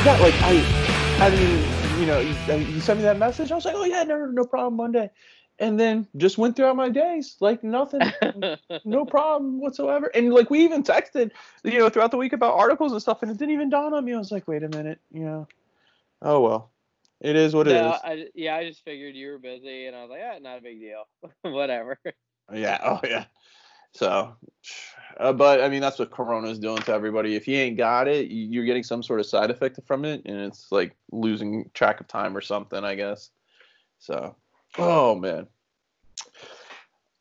[0.00, 0.20] A doubt.
[0.22, 0.70] Like I,
[1.20, 3.52] I mean, you know, you, uh, you sent me that message.
[3.52, 5.10] I was like, oh yeah, no, no problem, Monday,
[5.58, 8.14] and then just went throughout my days like nothing,
[8.84, 10.10] no problem whatsoever.
[10.14, 11.32] And like we even texted,
[11.64, 14.04] you know, throughout the week about articles and stuff, and it didn't even dawn on
[14.04, 14.14] me.
[14.14, 15.48] I was like, wait a minute, you know,
[16.22, 16.72] oh well,
[17.20, 18.04] it is what it No, is.
[18.04, 20.62] I, yeah, I just figured you were busy, and I was like, yeah, not a
[20.62, 21.04] big deal.
[21.42, 21.98] Whatever.
[22.52, 22.78] Yeah.
[22.82, 23.26] Oh yeah.
[23.92, 24.36] So,
[25.18, 27.34] uh, but I mean, that's what Corona's doing to everybody.
[27.36, 30.22] If you ain't got it, you- you're getting some sort of side effect from it,
[30.24, 33.30] and it's like losing track of time or something, I guess.
[33.98, 34.36] So,
[34.78, 35.46] oh man,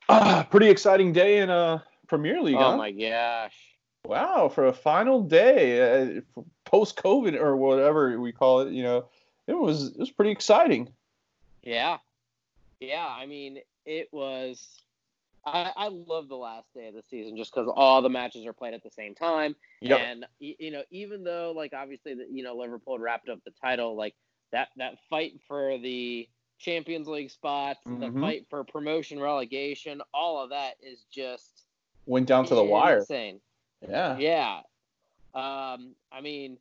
[0.07, 2.55] ah, pretty exciting day in uh Premier League.
[2.55, 2.77] Oh huh?
[2.77, 3.55] my gosh.
[4.05, 9.05] Wow, for a final day uh, post COVID or whatever we call it, you know,
[9.47, 10.89] it was it was pretty exciting.
[11.63, 11.97] Yeah.
[12.79, 14.81] Yeah, I mean, it was.
[15.45, 18.53] I, I love the last day of the season just because all the matches are
[18.53, 19.55] played at the same time.
[19.81, 19.99] Yep.
[19.99, 23.95] And, you know, even though, like, obviously, that you know, Liverpool wrapped up the title,
[23.95, 24.15] like,
[24.51, 26.27] that, that fight for the
[26.59, 28.19] Champions League spots, the Mhm.
[28.19, 31.65] fight for promotion, relegation, all of that is just
[32.05, 32.99] Went down to the wire.
[32.99, 33.39] insane.
[33.87, 34.17] Yeah.
[34.17, 34.61] Yeah.
[35.33, 36.57] Um, I mean,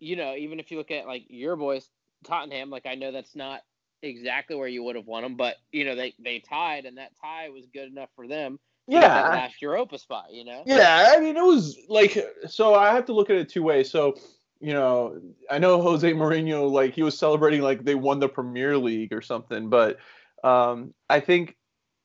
[0.00, 1.88] you know, even if you look at like your boys,
[2.24, 3.62] Tottenham, like I know that's not
[4.02, 7.12] exactly where you would have won them, but you know they they tied, and that
[7.20, 8.58] tie was good enough for them.
[8.90, 9.30] to get that Yeah.
[9.30, 10.32] last Europa spot.
[10.32, 10.62] You know.
[10.66, 13.90] Yeah, I mean it was like so I have to look at it two ways.
[13.90, 14.14] So,
[14.60, 18.76] you know, I know Jose Mourinho like he was celebrating like they won the Premier
[18.76, 19.98] League or something, but
[20.44, 21.56] um I think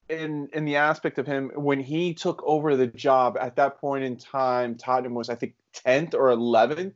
[0.10, 4.04] in in the aspect of him when he took over the job at that point
[4.06, 6.96] in time Tottenham was I think 10th or 11th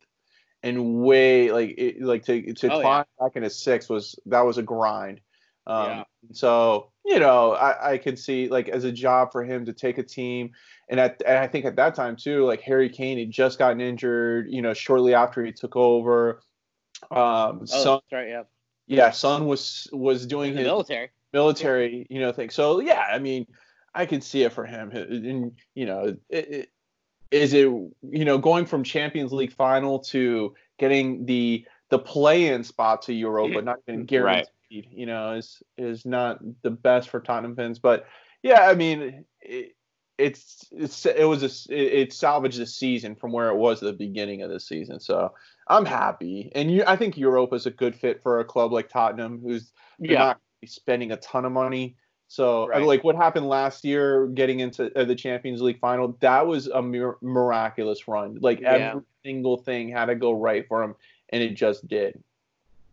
[0.63, 2.81] and way like it, like to to Oh, yeah.
[2.81, 5.21] climb back into 6 was that was a grind.
[5.67, 6.03] Um Yeah.
[6.33, 9.97] so, you know, I I could see like as a job for him to take
[9.97, 10.51] a team
[10.89, 13.81] and at and I think at that time too, like Harry Kane had just gotten
[13.81, 16.41] injured, you know, shortly after he took over.
[17.09, 18.27] Um, Oh, Son, that's right.
[18.29, 18.43] Yeah.
[18.87, 21.09] yeah, Son was was doing his military.
[21.33, 22.49] military, you know, thing.
[22.49, 23.47] So yeah, I mean,
[23.95, 24.91] I can see it for him.
[24.91, 26.69] And you know, it, it,
[27.31, 33.03] is it you know going from Champions League final to getting the the play-in spot
[33.03, 34.05] to Europa, not even mm-hmm.
[34.05, 34.47] guaranteed.
[34.69, 37.79] You know, is is not the best for Tottenham fans.
[37.79, 38.05] But
[38.41, 39.75] yeah, I mean, it,
[40.17, 43.87] it's it's it was a it, it salvaged the season from where it was at
[43.87, 44.99] the beginning of the season.
[44.99, 45.33] So
[45.67, 48.89] I'm happy, and you, I think Europa is a good fit for a club like
[48.89, 50.19] Tottenham, who's Yeah.
[50.19, 51.95] not spending a ton of money.
[52.31, 52.81] So, Right.
[52.85, 56.81] like what happened last year, getting into uh, the Champions League final, that was a
[56.81, 58.37] mir- miraculous run.
[58.39, 58.91] Like Yeah.
[58.91, 60.95] every single thing had to go right for them,
[61.27, 62.23] and it just did.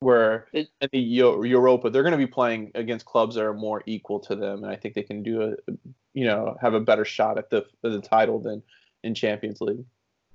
[0.00, 3.54] Where It- in the Eu- Europa, they're going to be playing against clubs that are
[3.54, 5.72] more equal to them, and I think they can do a,
[6.15, 8.60] you know, have a better shot at the at the title than
[9.05, 9.84] in Champions League.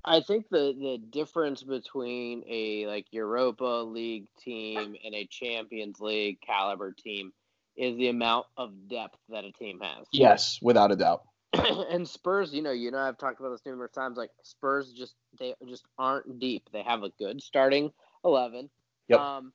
[0.06, 6.40] I think the the difference between a like Europa League team and a Champions League
[6.40, 7.34] caliber team
[7.76, 10.06] is the amount of depth that a team has.
[10.12, 11.24] Yes, without a doubt.
[11.54, 14.18] and Spurs, you know, you know, I've talked about this numerous times.
[14.18, 16.70] Like Spurs, just they just aren't deep.
[16.72, 17.92] They have a good starting
[18.24, 18.70] eleven.
[19.08, 19.20] Yep.
[19.20, 19.54] Um,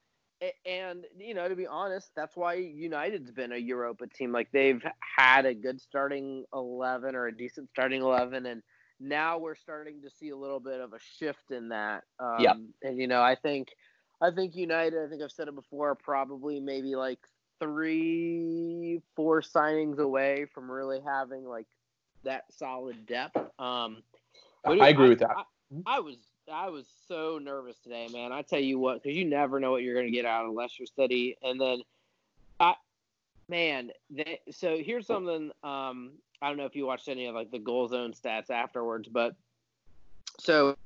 [0.65, 4.33] and you know, to be honest, that's why United's been a Europa team.
[4.33, 4.83] Like they've
[5.17, 8.63] had a good starting eleven or a decent starting eleven, and
[9.01, 12.05] now we're starting to see a little bit of a shift in that.
[12.21, 12.55] Um, Yeah.
[12.83, 13.69] And you know, I think,
[14.21, 15.05] I think United.
[15.05, 15.97] I think I've said it before.
[15.97, 17.21] Probably maybe like
[17.61, 21.67] three, four signings away from really having like
[22.25, 23.37] that solid depth.
[23.59, 24.03] Um,
[24.65, 25.31] I agree with that.
[25.37, 25.45] I,
[25.87, 26.17] I was
[26.53, 28.33] I was so nervous today, man.
[28.33, 30.53] I tell you what, because you never know what you're going to get out of
[30.53, 31.83] Leicester City, and then
[32.61, 32.75] I,
[33.49, 35.51] man, they, so here's something.
[35.63, 39.09] Um, I don't know if you watched any of like the goal zone stats afterwards,
[39.09, 39.35] but
[40.39, 40.77] so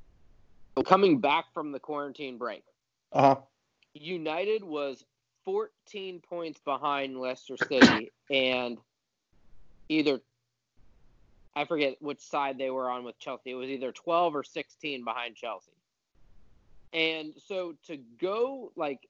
[0.84, 2.64] coming back from the quarantine break,
[3.12, 3.36] Uh huh.
[3.94, 5.04] United was
[5.44, 8.78] 14 points behind Leicester City, and
[9.88, 10.20] either
[11.54, 13.50] I forget which side they were on with Chelsea.
[13.50, 15.72] It was either 12 or 16 behind Chelsea.
[16.92, 19.08] And so to go like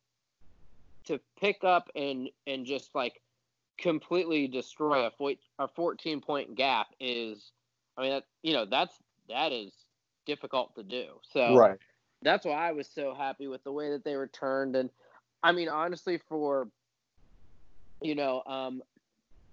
[1.07, 3.21] to pick up and and just like
[3.79, 7.51] completely destroy a, fo- a 14 point gap is
[7.97, 8.97] I mean that you know that's
[9.29, 9.73] that is
[10.27, 11.07] difficult to do.
[11.23, 11.79] So Right.
[12.23, 14.77] that's why I was so happy with the way that they returned.
[14.77, 14.91] And
[15.43, 16.69] I mean, honestly, for
[18.01, 18.83] you know, um,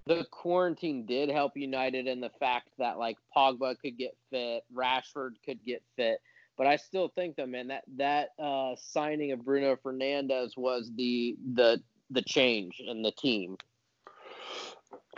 [0.05, 5.35] the quarantine did help United in the fact that like Pogba could get fit, Rashford
[5.45, 6.19] could get fit.
[6.57, 11.37] But I still think though, man, that that uh, signing of Bruno Fernandes was the
[11.53, 13.55] the the change in the team.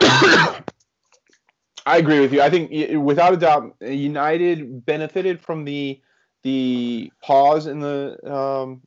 [1.84, 2.42] I agree with you.
[2.42, 2.70] I think
[3.02, 6.00] without a doubt, United benefited from the
[6.42, 8.82] the pause in the um,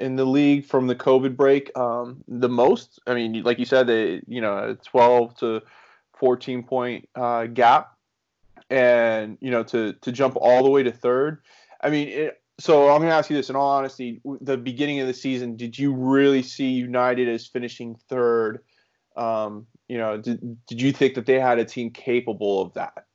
[0.00, 2.98] in the league from the COVID break um, the most.
[3.06, 5.62] I mean, like you said, they you know a 12 to
[6.14, 7.96] 14 point uh, gap,
[8.68, 11.42] and you know to to jump all the way to third.
[11.82, 15.00] I mean, it, so I'm going to ask you this in all honesty: the beginning
[15.00, 18.60] of the season, did you really see United as finishing third?
[19.16, 23.06] Um, you know, did did you think that they had a team capable of that?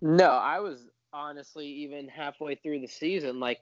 [0.00, 3.60] No, I was honestly even halfway through the season, like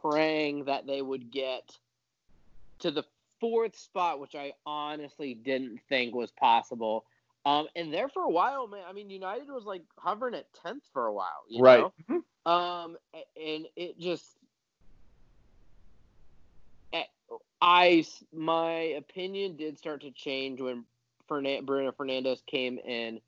[0.00, 1.76] praying that they would get
[2.80, 3.04] to the
[3.40, 7.04] fourth spot, which I honestly didn't think was possible.
[7.44, 8.82] Um, and there for a while, man.
[8.88, 11.84] I mean, United was like hovering at tenth for a while, right?
[12.10, 12.50] Mm-hmm.
[12.50, 12.96] Um,
[13.36, 14.24] and it just,
[16.92, 17.04] eh,
[17.60, 20.84] I my opinion did start to change when
[21.28, 23.20] Bruno Fernandes came in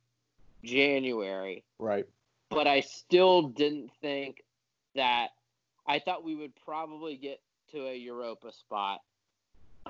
[0.65, 2.07] January, right?
[2.51, 4.43] But I still didn't think
[4.95, 5.29] that.
[5.87, 7.41] I thought we would probably get
[7.71, 9.01] to a Europa spot.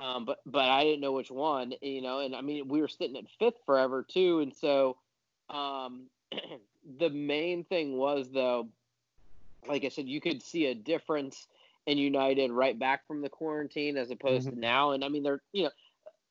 [0.01, 2.87] Um, but but I didn't know which one, you know, and I mean we were
[2.87, 4.97] sitting at fifth forever too, and so
[5.49, 6.03] um,
[6.99, 8.69] the main thing was though,
[9.67, 11.47] like I said, you could see a difference
[11.85, 14.55] in United right back from the quarantine as opposed mm-hmm.
[14.55, 15.71] to now, and I mean they're you know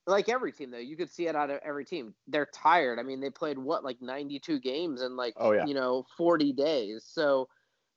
[0.06, 2.14] like every team though, you could see it out of every team.
[2.26, 2.98] They're tired.
[2.98, 5.66] I mean they played what like 92 games in like oh, yeah.
[5.66, 7.48] you know 40 days, so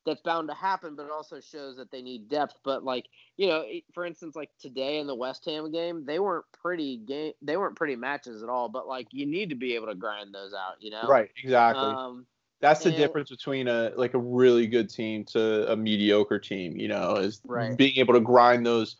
[0.05, 2.59] that's bound to happen, but it also shows that they need depth.
[2.63, 3.05] But like
[3.37, 3.63] you know,
[3.93, 7.33] for instance, like today in the West Ham game, they weren't pretty game.
[7.41, 8.69] They weren't pretty matches at all.
[8.69, 10.75] But like you need to be able to grind those out.
[10.79, 11.03] You know.
[11.07, 11.29] Right.
[11.43, 11.83] Exactly.
[11.83, 12.25] Um,
[12.61, 16.77] that's the and, difference between a like a really good team to a mediocre team.
[16.77, 17.75] You know, is right.
[17.75, 18.97] being able to grind those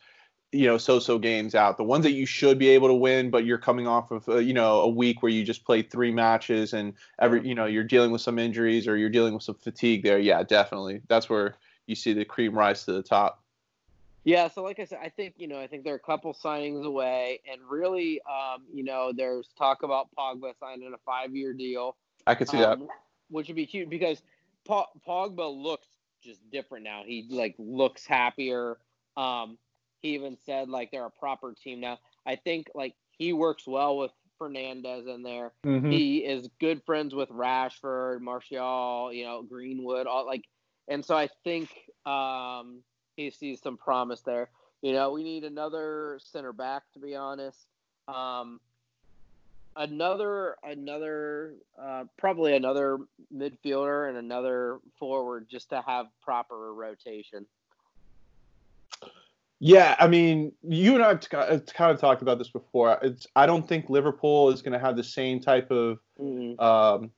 [0.52, 1.76] you know so-so games out.
[1.76, 4.36] The ones that you should be able to win but you're coming off of uh,
[4.36, 7.84] you know a week where you just played three matches and every you know you're
[7.84, 10.18] dealing with some injuries or you're dealing with some fatigue there.
[10.18, 11.00] Yeah definitely.
[11.08, 11.56] That's where
[11.86, 13.42] you see the cream rise to the top.
[14.24, 16.32] Yeah so like i said i think you know i think there are a couple
[16.32, 21.52] signings away and really um, you know there's talk about pogba signing a five year
[21.52, 21.96] deal
[22.28, 22.88] i could see um, that
[23.30, 24.22] which would be cute because
[24.64, 25.88] pogba looks
[26.22, 27.02] just different now.
[27.04, 28.78] He like looks happier.
[29.16, 29.58] Um,
[30.02, 31.98] he even said like they're a proper team now.
[32.26, 34.10] I think like he works well with
[34.40, 35.52] Fernandes in there.
[35.64, 35.90] Mm-hmm.
[35.90, 40.44] He is good friends with Rashford, Martial, you know, Greenwood, all like
[40.88, 41.70] and so I think
[42.04, 42.82] um
[43.16, 44.50] he sees some promise there.
[44.80, 47.66] You know, we need another center back to be honest.
[48.08, 48.60] Um
[49.76, 52.98] another another uh, probably another
[53.34, 57.46] midfielder and another forward just to have proper rotation.
[59.64, 61.20] Yeah, I mean, you and I have
[61.66, 62.98] kind of talked about this before.
[63.00, 66.60] It's I don't think Liverpool is going to have the same type of mm-hmm.
[66.60, 67.12] um,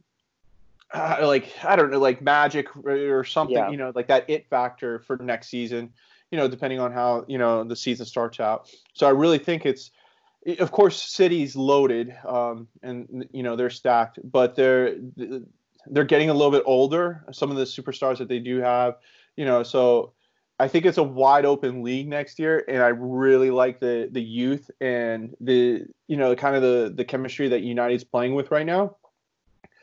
[0.93, 3.71] uh, like I don't know, like magic or something, yeah.
[3.71, 5.91] you know, like that it factor for next season.
[6.31, 8.71] You know, depending on how you know the season starts out.
[8.93, 9.91] So I really think it's,
[10.59, 14.97] of course, City's loaded, um, and you know they're stacked, but they're
[15.87, 17.25] they're getting a little bit older.
[17.33, 18.97] Some of the superstars that they do have,
[19.35, 20.13] you know, so
[20.59, 24.23] I think it's a wide open league next year, and I really like the the
[24.23, 28.67] youth and the you know kind of the the chemistry that United's playing with right
[28.67, 28.97] now.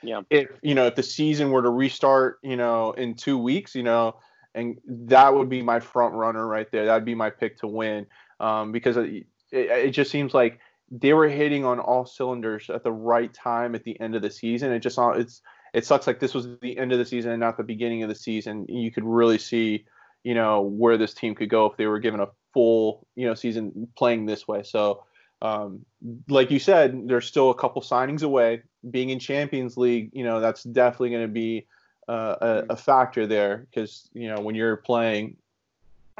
[0.02, 0.22] Yeah.
[0.30, 3.84] If you know if the season were to restart, you know, in two weeks, you
[3.84, 4.16] know,
[4.56, 6.86] and that would be my front runner right there.
[6.86, 8.08] That'd be my pick to win,
[8.40, 10.60] um, because it, it, it just seems like
[10.90, 14.32] they were hitting on all cylinders at the right time at the end of the
[14.32, 14.72] season.
[14.72, 15.42] It just it's
[15.74, 18.10] it sucks like this was the end of the season and not the beginning of
[18.10, 18.66] the season.
[18.68, 19.86] You could really see
[20.24, 23.34] you know where this team could go if they were given a full you know
[23.34, 24.64] season playing this way.
[24.64, 25.04] So
[25.42, 25.86] um,
[26.30, 28.62] like you said, there's still a couple signings away.
[28.90, 31.68] Being in Champions League, you know that's definitely going to be
[32.08, 35.38] uh, a, a, factor there because you know when you're playing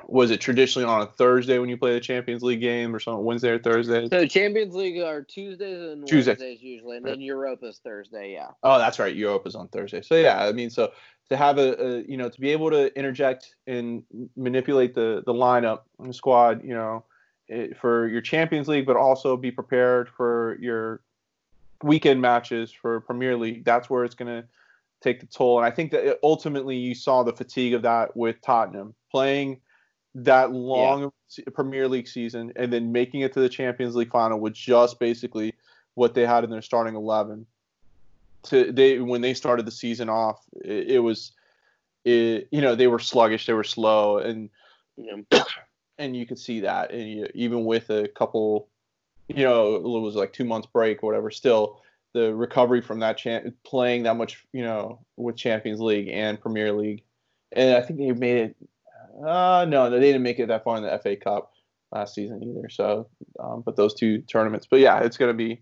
[0.08, 3.24] was it traditionally on a Thursday when you play the Champions League game or something
[3.24, 4.08] Wednesday or Thursday?
[4.10, 8.34] So Champions League are Tuesdays and Tuesdays, Wednesdays usually, and then Europa's Thursday.
[8.34, 8.50] Yeah.
[8.64, 9.16] Oh, that's right.
[9.16, 10.02] Europa's on Thursday.
[10.02, 10.92] So yeah, I mean, so
[11.32, 14.04] to have a, a, you know to be able to interject and
[14.36, 17.06] manipulate the the lineup and the squad, you know,
[17.48, 21.00] it, for your Champions League, but also be prepared for your
[21.84, 23.64] weekend matches for Premier League.
[23.64, 24.48] That's where it's going to
[25.00, 25.58] take the toll.
[25.58, 29.62] And I think that eh, ultimately you saw the fatigue of that with Tottenham playing
[30.14, 31.46] that long yeah.
[31.54, 35.54] Premier League season and then making it to the Champions League final with just basically
[35.96, 37.46] what they had in their starting 11
[38.44, 41.34] to they when they started the season off it, it was
[42.04, 44.50] it, you know they were sluggish they were slow and
[44.98, 45.44] yeah.
[45.98, 48.68] and you could see that and you, even with a couple
[49.28, 51.82] you know it was like two months break or whatever still
[52.14, 56.74] the recovery from that champ playing that much you know with champions league and premier
[56.74, 57.04] league
[57.52, 58.56] and i think they made it
[59.26, 61.54] Uh, no, they didn't make it that far in the FA Cup
[61.92, 62.70] last season either.
[62.70, 63.08] So,
[63.40, 64.68] um, but those two tournaments.
[64.70, 65.62] But yeah, it's going to be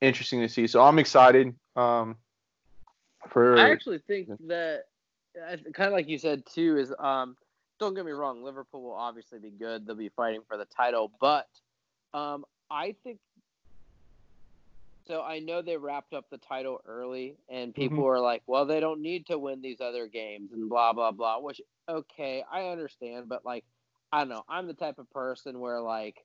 [0.00, 0.66] interesting to see.
[0.66, 1.54] So I'm excited.
[1.76, 2.16] Um,
[3.30, 4.84] for I actually think that
[5.34, 7.36] kind of like you said too is um,
[7.78, 9.86] don't get me wrong, Liverpool will obviously be good.
[9.86, 11.48] They'll be fighting for the title, but
[12.14, 13.18] um, I think
[15.06, 15.22] so.
[15.22, 18.06] I know they wrapped up the title early, and people mm-hmm.
[18.06, 21.40] are like, "Well, they don't need to win these other games," and blah blah blah.
[21.40, 23.64] Which okay, I understand, but like,
[24.12, 24.44] I don't know.
[24.48, 26.24] I'm the type of person where like,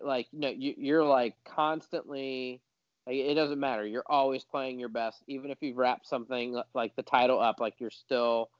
[0.00, 2.60] like you know, you, you're like constantly.
[3.06, 3.86] Like, it doesn't matter.
[3.86, 7.56] You're always playing your best, even if you've wrapped something like the title up.
[7.58, 8.50] Like you're still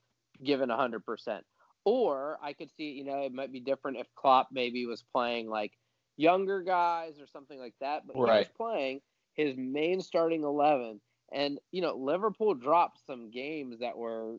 [0.42, 1.44] giving hundred percent.
[1.84, 5.48] Or I could see, you know, it might be different if Klopp maybe was playing
[5.48, 5.72] like
[6.16, 8.32] younger guys or something like that, but right.
[8.32, 9.00] he was playing
[9.34, 11.00] his main starting 11.
[11.32, 14.36] And, you know, Liverpool dropped some games that were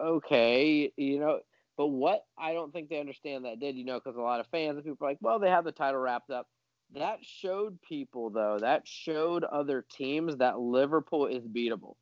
[0.00, 1.40] okay, you know,
[1.76, 4.46] but what I don't think they understand that did, you know, because a lot of
[4.48, 6.48] fans and people are like, well, they have the title wrapped up.
[6.94, 11.96] That showed people, though, that showed other teams that Liverpool is beatable.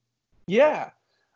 [0.46, 0.90] Yeah.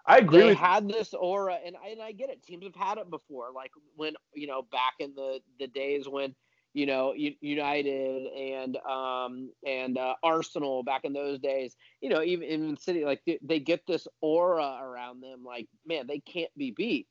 [0.08, 0.40] I agree.
[0.40, 2.42] They had this aura, and I, and I get it.
[2.42, 6.34] Teams have had it before, like when you know back in the the days when
[6.72, 11.76] you know United and um and uh, Arsenal back in those days.
[12.00, 16.06] You know, even in City, like they, they get this aura around them, like man,
[16.06, 17.06] they can't be beat,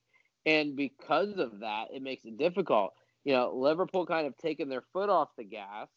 [0.47, 2.93] and because of that, it makes it difficult.
[3.25, 5.87] You know, Liverpool kind of taking their foot off the gas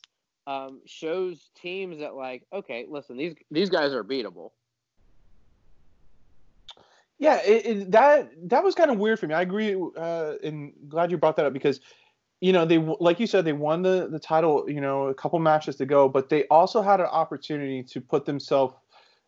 [0.46, 4.50] um, shows teams that like, okay, listen, these these guys are beatable
[7.20, 9.34] yeah, it, it, that that was kind of weird for me.
[9.34, 11.78] I agree, uh, and glad you brought that up because,
[12.40, 14.68] you know, they like you said they won the the title.
[14.68, 18.24] You know, a couple matches to go, but they also had an opportunity to put
[18.24, 18.74] themselves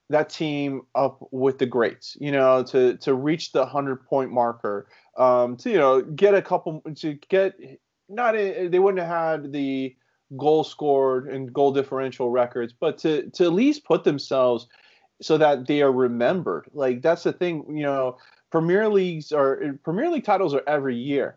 [0.08, 2.16] that team up with the greats.
[2.18, 4.88] You know, to to reach the hundred point marker.
[5.18, 7.60] Um, to you know get a couple to get
[8.08, 9.94] not a, they wouldn't have had the
[10.36, 14.66] goal scored and goal differential records, but to to at least put themselves
[15.20, 16.66] so that they are remembered.
[16.72, 18.18] Like that's the thing, you know,
[18.50, 21.36] Premier Leagues are Premier League titles are every year.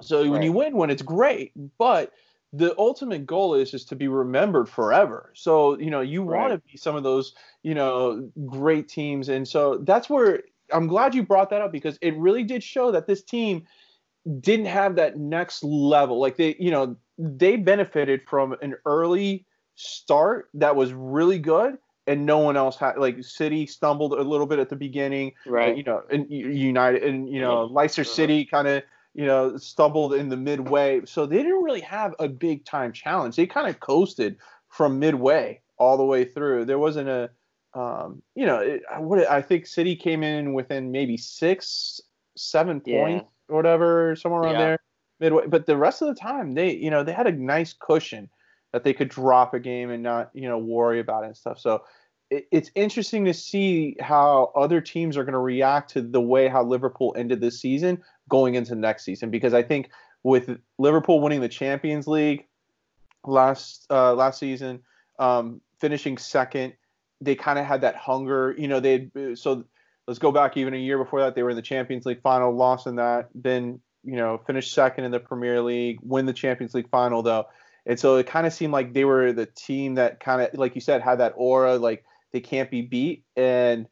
[0.00, 0.30] So right.
[0.30, 2.12] when you win one, it's great, but
[2.52, 5.30] the ultimate goal is just to be remembered forever.
[5.34, 6.40] So you know you right.
[6.40, 10.86] want to be some of those you know great teams, and so that's where I'm
[10.86, 13.66] glad you brought that up because it really did show that this team
[14.40, 16.20] didn't have that next level.
[16.20, 19.44] Like they you know they benefited from an early
[19.74, 24.46] start that was really good and no one else had like City stumbled a little
[24.46, 25.76] bit at the beginning, right?
[25.76, 28.10] You know, and United and you know Leicester uh-huh.
[28.10, 28.82] City kind of
[29.14, 33.36] you know stumbled in the midway, so they didn't really have a big time challenge.
[33.36, 34.38] They kind of coasted
[34.70, 36.64] from midway all the way through.
[36.64, 37.30] There wasn't a
[37.74, 42.00] um, you know, it, what I think City came in within maybe six,
[42.36, 43.02] seven yeah.
[43.02, 44.58] points or whatever, somewhere around yeah.
[44.58, 44.78] there
[45.20, 45.46] midway.
[45.46, 48.28] But the rest of the time, they you know they had a nice cushion
[48.72, 51.58] that they could drop a game and not you know worry about it and stuff.
[51.58, 51.84] So
[52.30, 56.62] it's interesting to see how other teams are going to react to the way how
[56.62, 59.88] Liverpool ended this season going into next season because I think
[60.22, 62.46] with Liverpool winning the Champions League
[63.24, 64.80] last uh, last season,
[65.18, 66.74] um, finishing second,
[67.20, 68.54] they kind of had that hunger.
[68.58, 69.64] You know, they so
[70.06, 72.54] let's go back even a year before that they were in the Champions League final,
[72.54, 76.74] lost in that, then you know finish second in the Premier League, win the Champions
[76.74, 77.46] League final though.
[77.86, 80.74] And so it kind of seemed like they were the team that kind of, like
[80.74, 83.86] you said, had that aura, like they can't be beat, and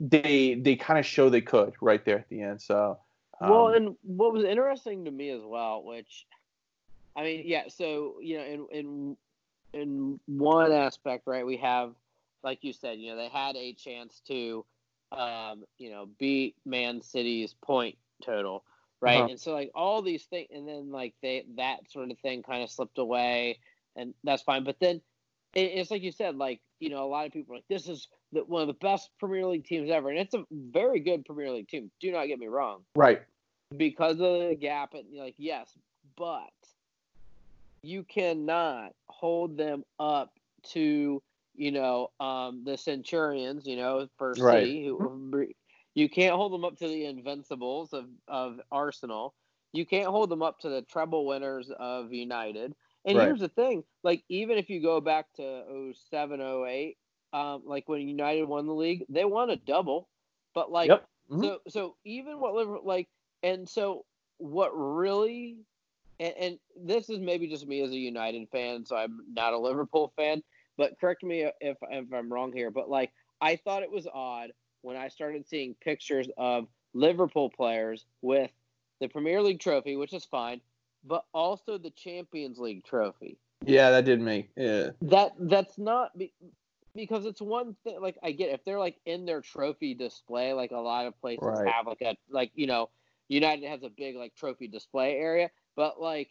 [0.00, 2.60] they they kind of show they could right there at the end.
[2.60, 2.98] So
[3.40, 6.26] um, well, and what was interesting to me as well, which
[7.16, 7.64] I mean, yeah.
[7.68, 9.16] So you know, in in
[9.72, 11.94] in one aspect, right, we have
[12.42, 14.64] like you said, you know, they had a chance to,
[15.12, 18.64] um, you know, beat Man City's point total,
[19.04, 19.18] right?
[19.18, 19.28] Uh-huh.
[19.30, 22.62] And so like all these things, and then like they that sort of thing kind
[22.62, 23.58] of slipped away,
[23.96, 24.64] and that's fine.
[24.64, 25.00] But then
[25.54, 28.08] it's like you said, like you know, a lot of people are like, this is
[28.32, 31.50] the, one of the best Premier League teams ever, and it's a very good Premier
[31.50, 31.90] League team.
[32.00, 32.80] Do not get me wrong.
[32.96, 33.22] Right.
[33.76, 35.70] Because of the gap, and like yes,
[36.16, 36.50] but
[37.82, 40.32] you cannot hold them up
[40.70, 41.22] to
[41.54, 44.64] you know um, the Centurions, you know, for right.
[44.64, 44.86] City.
[44.86, 45.50] Who,
[45.94, 49.34] you can't hold them up to the Invincibles of of Arsenal.
[49.72, 52.74] You can't hold them up to the treble winners of United.
[53.04, 53.26] And right.
[53.26, 56.96] here's the thing, like even if you go back to 07, 08,
[57.32, 60.08] um, like when United won the league, they won a double.
[60.54, 61.06] But like yep.
[61.30, 61.42] mm-hmm.
[61.42, 63.08] so so even what Liverpool like
[63.42, 64.04] and so
[64.38, 65.58] what really
[66.20, 69.58] and, and, this is maybe just me as a United fan, so I'm not a
[69.58, 70.44] Liverpool fan,
[70.76, 74.50] but correct me if if I'm wrong here, but like I thought it was odd
[74.84, 78.50] when I started seeing pictures of Liverpool players with
[79.00, 80.60] the Premier League trophy, which is fine,
[81.04, 83.38] but also the Champions League trophy.
[83.64, 84.50] Yeah, that did me.
[84.56, 84.90] Yeah.
[85.02, 86.32] That that's not be,
[86.94, 88.00] because it's one thing.
[88.00, 91.42] Like I get if they're like in their trophy display, like a lot of places
[91.42, 91.68] Right.
[91.72, 92.90] have like a like you know
[93.28, 96.28] United has a big like trophy display area, but like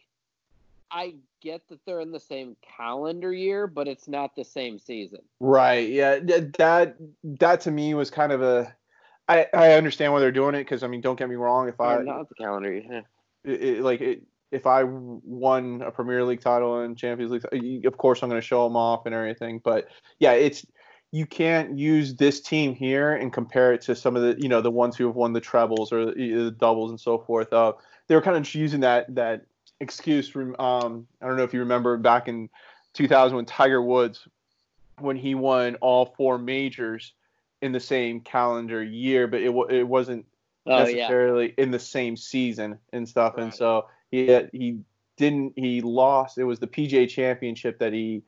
[0.90, 5.20] I get that they're in the same calendar year, but it's not the same season.
[5.40, 5.88] Right.
[5.88, 6.20] Yeah.
[6.58, 8.74] That that to me was kind of a.
[9.28, 11.68] I I understand why they're doing it because I mean, don't get me wrong.
[11.68, 13.04] If I Or not the calendar year.
[13.44, 14.22] it, it- like it,
[14.52, 18.46] if I won a Premier League title and Champions League, of course I'm going to
[18.46, 19.60] show them off and everything.
[19.64, 19.88] But
[20.20, 20.64] yeah, it's
[21.10, 24.60] you can't use this team here and compare it to some of the you know
[24.60, 26.12] the ones who have won the trebles or the,
[26.44, 27.52] the doubles and so forth.
[27.52, 27.72] Uh,
[28.06, 29.46] they were kind of just using that that
[29.80, 32.48] excuse from um, I don't know if you remember back in
[32.94, 34.26] 2000 when Tiger Woods
[35.00, 37.12] when he won all four majors
[37.62, 40.26] in the same calendar year, but it it wasn't
[40.66, 41.08] Oh yeah.
[41.08, 43.36] necessarily in the same season and stuff.
[43.36, 44.78] And so he he
[45.16, 46.38] didn't he lost.
[46.38, 48.22] It was the PGA Championship that he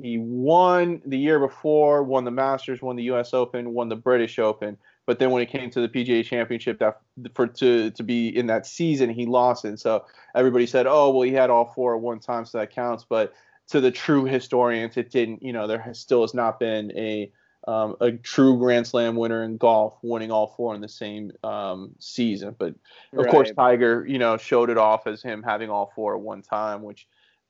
[0.00, 3.34] he won the year before, won the Masters, won the U.S.
[3.34, 4.78] Open, won the British Open.
[5.06, 7.00] But then when it came to the PGA Championship, that
[7.34, 9.68] for to to be in that season, he lost it.
[9.68, 10.04] And so
[10.34, 13.32] everybody said, "Oh, well, he had all four at one time, so that counts." But
[13.68, 15.42] to the true historians, it didn't.
[15.42, 17.32] You know, there has, still has not been a
[17.66, 21.92] um, a true Grand Slam winner in golf winning all four in the same um,
[21.98, 22.54] season.
[22.58, 22.74] But
[23.16, 26.42] of course, Tiger, you know, showed it off as him having all four at one
[26.42, 27.06] time, which,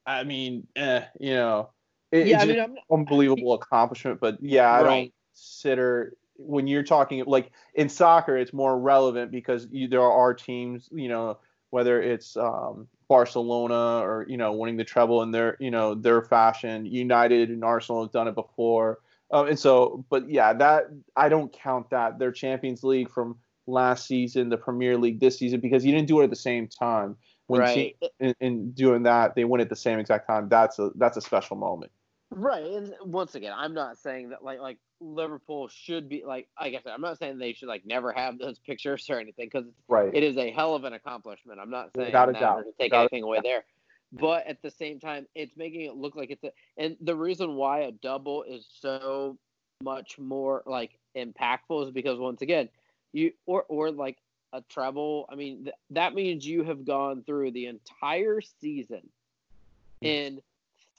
[0.07, 1.71] I mean, eh, you know,
[2.11, 4.21] it, yeah, it's I mean, just I'm not, unbelievable accomplishment.
[4.21, 6.15] But yeah, I don't consider
[6.47, 11.09] when you're talking like in soccer, it's more relevant because you, there are teams, you
[11.09, 11.39] know,
[11.71, 16.23] whether it's um, Barcelona or you know winning the treble in their you know their
[16.23, 16.87] fashion.
[16.87, 19.01] United and Arsenal have done it before.
[19.31, 20.85] Um, and so, but yeah, that
[21.17, 25.61] I don't count that their Champions League from last season, the Premier League this season,
[25.61, 27.17] because you didn't do it at the same time.
[27.47, 27.97] When right.
[28.21, 30.49] in, in doing that, they win at the same exact time.
[30.49, 31.91] That's a that's a special moment.
[32.31, 36.75] Right, and once again, I'm not saying that like like Liverpool should be like like
[36.75, 39.67] I said, I'm not saying they should like never have those pictures or anything because
[39.89, 40.15] Right.
[40.15, 41.59] it is a hell of an accomplishment.
[41.61, 42.59] I'm not saying Without a that doubt.
[42.65, 43.65] to take Without anything away there,
[44.13, 46.53] but at the same time, it's making it look like it's a.
[46.77, 49.37] And the reason why a double is so
[49.83, 52.69] much more like impactful is because once again,
[53.13, 54.19] you or or like
[54.53, 55.27] a treble.
[55.31, 59.09] I mean, th- that means you have gone through the entire season
[60.03, 60.41] in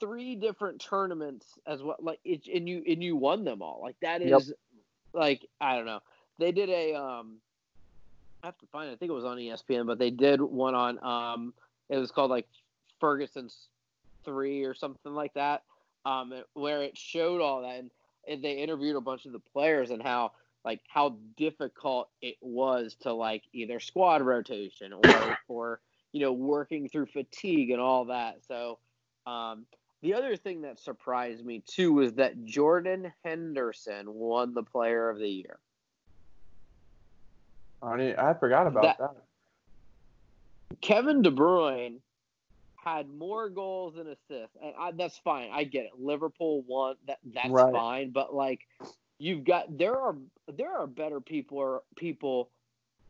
[0.04, 1.96] three different tournaments as well.
[2.00, 3.80] Like it, and you and you won them all.
[3.82, 4.58] Like that is Yep.
[5.12, 6.00] like I don't know.
[6.38, 7.38] They did a um.
[8.42, 8.90] I have to find.
[8.90, 8.92] It.
[8.92, 11.54] I think it was on ESPN, but they did one on um.
[11.88, 12.46] It was called like
[13.00, 13.68] Ferguson's
[14.24, 15.62] three or something like that.
[16.06, 17.90] Um, where it showed all that, and,
[18.28, 20.32] and they interviewed a bunch of the players and how
[20.64, 25.02] like how difficult it was to like either squad rotation or
[25.48, 25.80] or
[26.12, 28.44] you know working through fatigue and all that.
[28.46, 28.78] So
[29.26, 29.66] um,
[30.04, 35.18] the other thing that surprised me too was that Jordan Henderson won the Player of
[35.18, 35.58] the Year.
[37.82, 39.16] I, I forgot about That- that.
[40.80, 42.00] Kevin De Bruyne
[42.76, 45.48] had more goals and assists, and I, that's fine.
[45.52, 45.92] I get it.
[45.98, 46.96] Liverpool won.
[47.06, 47.72] That that's Right.
[47.72, 48.10] fine.
[48.10, 48.60] But like,
[49.18, 50.16] you've got there are
[50.52, 52.50] there are better people or people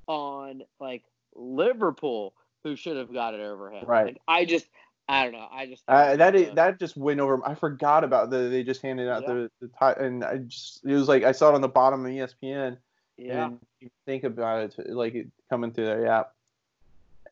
[0.06, 1.02] on like
[1.34, 3.84] Liverpool who should have got it over him.
[3.86, 4.08] Right.
[4.08, 4.68] And I just
[5.08, 5.48] I don't know.
[5.52, 7.40] I just Uh, that is, that just went over.
[7.46, 9.34] I forgot about the they just handed out Yeah.
[9.34, 12.04] the the ti- and I just it was like I saw it on the bottom
[12.06, 12.78] of ESPN.
[13.18, 13.46] yeah.
[13.46, 16.02] And you think about it, like it coming through there.
[16.04, 16.24] Yeah.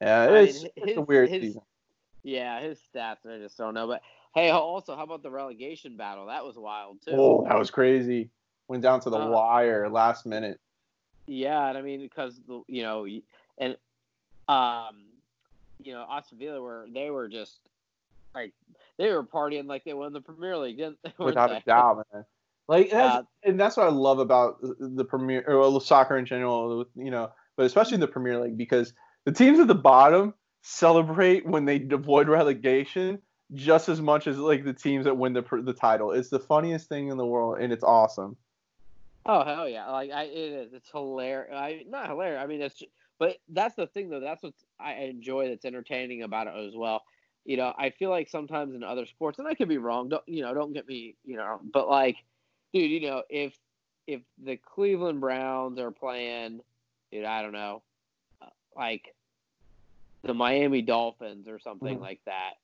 [0.01, 1.63] Yeah, I mean, it's, it's a weird his- season.
[2.25, 3.87] Yeah, his stats I just don't know.
[3.87, 4.03] But
[4.35, 6.27] hey, also how about the relegation battle?
[6.27, 7.13] That was wild too.
[7.15, 8.31] Oh, that was crazy.
[8.69, 10.61] Went down to the Uh, wire last minute.
[11.27, 13.07] Yeah, and I mean because the you know
[13.59, 13.77] and
[14.49, 15.05] um
[15.87, 17.59] you know Aston Villa were they were just
[18.35, 18.53] like
[18.99, 20.81] they were partying like they won the Premier League,
[21.19, 21.57] without they?
[21.57, 22.25] a doubt, man.
[22.69, 26.87] Like that's, Uh, and that's what I love about the Premier or soccer in general,
[26.95, 28.93] you know, but especially in the Premier League because
[29.25, 33.21] the teams at the bottom celebrate when they avoid relegation
[33.55, 36.13] just as much as like the teams that win the the title.
[36.13, 38.37] It's the funniest thing in the world, and it's awesome.
[39.27, 39.91] Oh hell yeah!
[39.91, 40.73] Like I, it is.
[40.73, 41.55] It's hilarious.
[41.55, 42.43] I not hilarious.
[42.43, 42.83] I mean, it's.
[43.23, 44.19] But that's the thing though.
[44.19, 45.49] That's what I enjoy.
[45.49, 47.05] That's entertaining about it as well.
[47.45, 50.09] You know, I feel like sometimes in other sports, and I could be wrong.
[50.09, 50.53] Don't you know?
[50.53, 51.15] Don't get me.
[51.25, 52.17] You know, but like,
[52.75, 53.57] dude, you know, if
[54.09, 56.63] if the Cleveland Browns are playing,
[57.13, 57.85] dude, I don't know,
[58.43, 59.15] uh, like
[60.25, 62.01] the Miami Dolphins or something Mhm.
[62.01, 62.55] like that.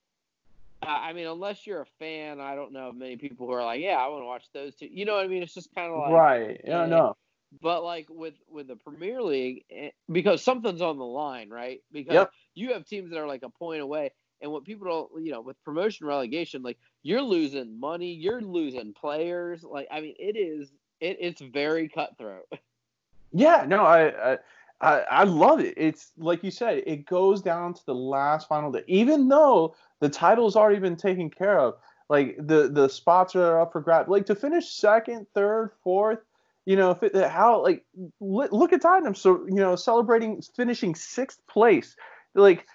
[0.82, 3.64] I I mean, unless you're a fan, I don't know of many people who are
[3.64, 4.88] like, yeah, I want to watch those two.
[4.90, 5.44] You know what I mean?
[5.44, 6.60] It's just kind of like, right?
[6.64, 7.16] Yeah, eh, no.
[7.62, 11.82] But like with with the Premier League, eh, because something's on the line, right?
[11.92, 12.32] Because Yep.
[12.54, 15.40] you have teams that are like a point away, and what people don't, you know,
[15.40, 19.64] with promotion relegation, like you're losing money, you're losing players.
[19.64, 22.44] Like I mean, it is it, it's very cutthroat.
[23.32, 24.38] Yeah, no, I, I
[24.80, 25.74] I I love it.
[25.76, 28.84] It's like you said, it goes down to the last final day.
[28.87, 31.74] Even though the title's already been taken care of,
[32.08, 34.08] like the the spots are up for grab.
[34.08, 36.20] Like to finish second, third, fourth,
[36.68, 37.85] you know, if it, how like
[38.20, 39.14] look at Tottenham.
[39.14, 41.96] So you know, celebrating finishing sixth place,
[42.35, 42.66] like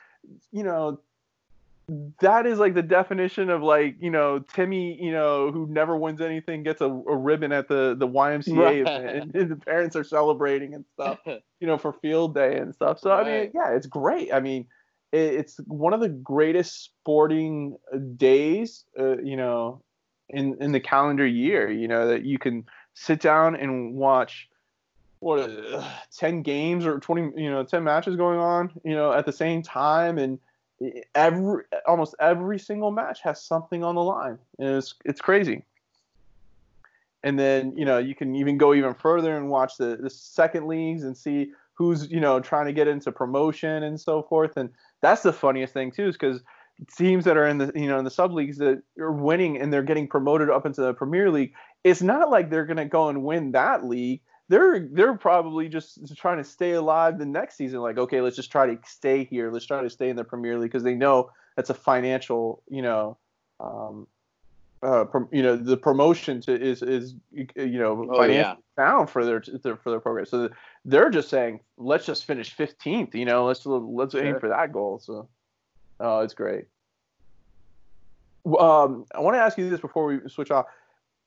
[0.51, 0.99] you know.
[2.21, 6.21] That is like the definition of like you know Timmy you know who never wins
[6.21, 8.77] anything gets a, a ribbon at the the YMCA Right.
[8.77, 11.19] event and the parents are celebrating and stuff
[11.59, 12.99] you know, for field day and stuff.
[12.99, 14.33] So I mean, yeah, it's great.
[14.33, 14.65] I mean,
[15.13, 17.77] it, it's one of the greatest sporting
[18.17, 19.81] days, uh, you know,
[20.29, 21.69] in in the calendar year.
[21.71, 24.49] You know that you can sit down and watch
[25.19, 29.25] what uh, ten games or twenty, you know, ten matches going on, you know, at
[29.25, 30.39] the same time, and
[31.15, 35.63] every almost every single match has something on the line, and it's it's crazy.
[37.23, 40.67] And then you know you can even go even further and watch the, the second
[40.67, 44.69] leagues and see who's you know trying to get into promotion and so forth and
[45.01, 46.41] that's the funniest thing too is because
[46.95, 49.71] teams that are in the you know in the sub leagues that are winning and
[49.71, 53.09] they're getting promoted up into the premier league it's not like they're going to go
[53.09, 57.79] and win that league they're they're probably just trying to stay alive the next season
[57.79, 60.57] like okay let's just try to stay here let's try to stay in the premier
[60.57, 63.17] league because they know that's a financial you know
[63.59, 64.07] um,
[64.83, 69.41] uh, you know the promotion to is is you know Oh, financially sound for their,
[69.63, 70.25] their for their program.
[70.25, 70.49] So
[70.83, 73.15] they're just saying let's just finish 15th.
[73.15, 74.99] You know, let's let's aim for that goal.
[74.99, 75.29] So
[75.99, 76.65] oh, it's great.
[78.45, 80.65] Um, I want to ask you this before we switch off.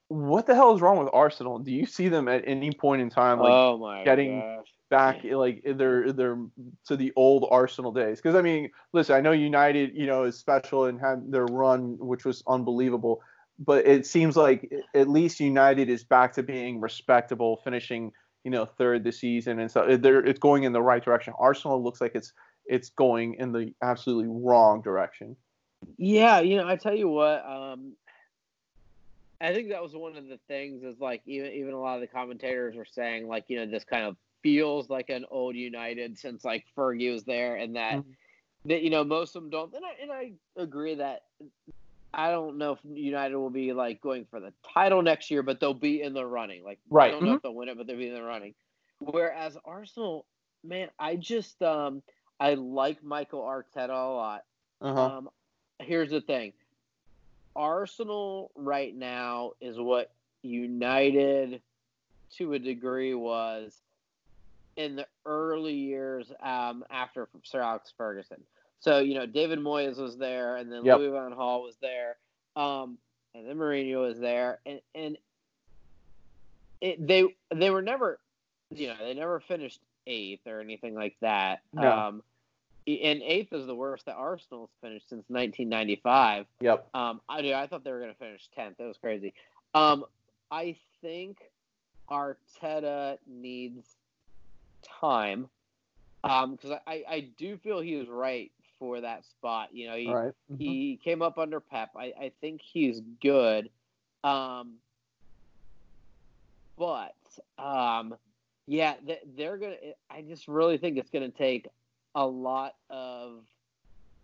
[0.09, 1.59] What the hell is wrong with Arsenal?
[1.59, 4.67] Do you see them at any point in time like oh getting- gosh.
[4.89, 6.39] back like they're they're
[6.87, 8.21] to the old Arsenal days.
[8.21, 11.97] Because I mean, listen, I know United, you know, is special and had their run,
[11.99, 13.21] which was unbelievable.
[13.59, 18.13] But it seems like at least United is back to being respectable, finishing
[18.45, 21.35] you know third this season, and so they're it's going in the right direction.
[21.39, 22.33] Arsenal looks like it's
[22.67, 25.37] it's going in the absolutely wrong direction.
[25.99, 27.95] Yeah, you know, I tell you what, um,
[29.41, 32.01] I think that was one of the things is like even even a lot of
[32.01, 36.19] the commentators were saying like you know this kind of feels like an old United
[36.19, 38.17] since like Fergie was there, and that Mhm.
[38.67, 39.75] that you know most of them don't.
[39.75, 41.23] And I and I agree that
[42.15, 45.61] I don't know if United will be like going for the title next year, but
[45.61, 46.65] they'll be in the running.
[46.65, 47.11] Like I Right.
[47.11, 48.55] don't know if they'll win it, but they'll be in the running.
[49.01, 50.27] Whereas Arsenal,
[50.65, 52.03] man, I just um
[52.41, 54.43] I like Michael Arteta a lot.
[54.81, 55.11] Uh-huh.
[55.11, 55.31] Um,
[55.79, 56.53] here's the thing.
[57.57, 61.61] Arsenal right now is what United
[62.37, 63.81] to a degree was
[64.77, 68.43] in the early years um, after Sir Alex Ferguson.
[68.81, 70.99] So, you know, David Moyes was there and then Yep.
[70.99, 72.17] Louis Van Gaal was there.
[72.57, 72.99] Um,
[73.35, 75.19] and then Mourinho was there and and
[76.81, 78.19] it, they they were never
[78.71, 81.61] you know, they never finished eighth or anything like that.
[81.73, 81.91] No.
[81.91, 82.23] Um
[82.87, 86.47] and eighth is the worst that Arsenal's finished since 1995.
[86.61, 86.89] yep.
[86.95, 87.53] Um, I do.
[87.53, 88.79] I thought they were going to finish tenth.
[88.79, 89.35] That was crazy.
[89.75, 90.05] Um,
[90.51, 91.39] I think
[92.11, 93.97] Arteta needs
[95.01, 95.49] time.
[96.25, 99.69] Um, because I, I do feel he was right for that spot.
[99.73, 100.33] You know, he right.
[100.53, 100.59] Mhm.
[100.59, 101.91] he came up under Pep.
[101.97, 103.71] I, I think he's good.
[104.25, 104.75] Um,
[106.77, 107.15] but
[107.59, 108.17] um,
[108.67, 109.77] yeah, they, they're gonna.
[110.11, 111.69] I just really think it's gonna take
[112.17, 113.45] a lot of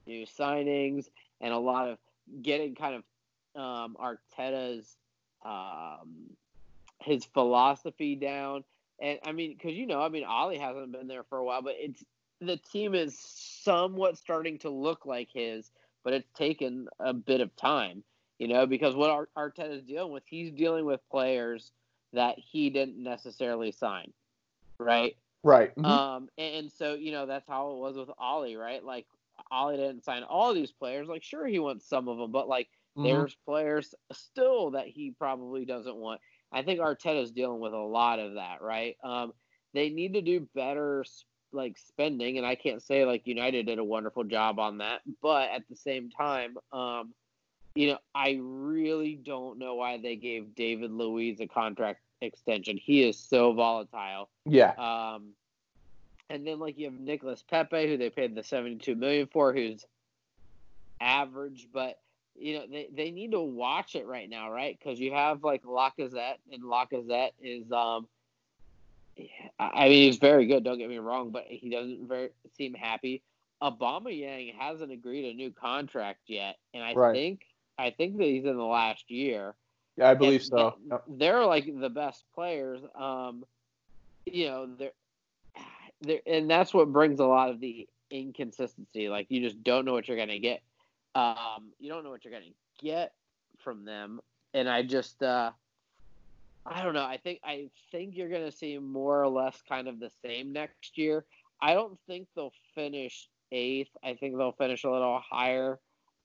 [0.07, 1.09] new signings
[1.41, 1.99] and a lot of
[2.43, 4.97] getting kind of um, Arteta's
[5.45, 6.31] um,
[7.01, 8.65] his philosophy down.
[9.01, 11.63] And I mean, because you know, I mean, Ole hasn't been there for a while,
[11.63, 12.03] but it's
[12.41, 15.71] the team is somewhat starting to look like his,
[16.03, 18.03] but it's taken a bit of time,
[18.39, 21.71] you know, because what Arteta is dealing with, he's dealing with players
[22.13, 24.13] that he didn't necessarily sign,
[24.79, 25.17] right?
[25.43, 25.75] Right.
[25.77, 25.85] Mhm.
[25.89, 28.85] Um, and so you know that's how it was with Ole, right?
[28.85, 29.07] Like
[29.51, 31.09] Ole didn't sign all these players.
[31.09, 33.05] Like sure he wants some of them, but like Mhm.
[33.05, 36.21] there's players still that he probably doesn't want.
[36.53, 38.97] I think Arteta's dealing with a lot of that, right?
[39.03, 39.33] Um,
[39.75, 41.05] they need to do better,
[41.53, 45.51] like spending, and I can't say like United did a wonderful job on that, but
[45.51, 47.15] at the same time, um,
[47.75, 52.79] you know, I really don't know why they gave David Luiz a contract extension.
[52.79, 54.31] He is so volatile.
[54.47, 54.73] Yeah.
[54.79, 55.31] Um,
[56.31, 59.85] and then like you have Nicholas Pepe, who they paid the seventy-two million for, who's
[61.01, 61.99] average, but
[62.35, 64.79] you know they, they need to watch it right now, right?
[64.79, 68.07] Because you have like Lacazette, and Lacazette is um
[69.59, 70.65] I mean, he's very good.
[70.65, 73.23] Don't get me wrong, but he doesn't very seem happy.
[73.63, 77.15] Aubameyang hasn't agreed a new contract yet, and I right.
[77.15, 77.43] think
[77.79, 79.55] I think that he's in the last year.
[79.97, 80.75] Yeah, I believe and, so.
[80.91, 81.05] Yep.
[81.09, 82.81] They're like the best players.
[82.95, 83.45] Um,
[84.27, 84.93] you know, they're,
[86.01, 89.09] they're, and that's what brings a lot of the inconsistency.
[89.09, 90.63] Like you just don't know what you're gonna get.
[91.15, 92.47] Um, you don't know what you're gonna
[92.81, 93.13] get
[93.59, 94.21] from them,
[94.55, 95.51] and I just, uh,
[96.65, 97.05] I don't know.
[97.05, 100.97] I think I think you're gonna see more or less kind of the same next
[100.97, 101.25] year.
[101.61, 103.91] I don't think they'll finish eighth.
[104.03, 105.79] I think they'll finish a little higher.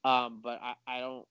[0.06, 1.27] Um, but I, I don't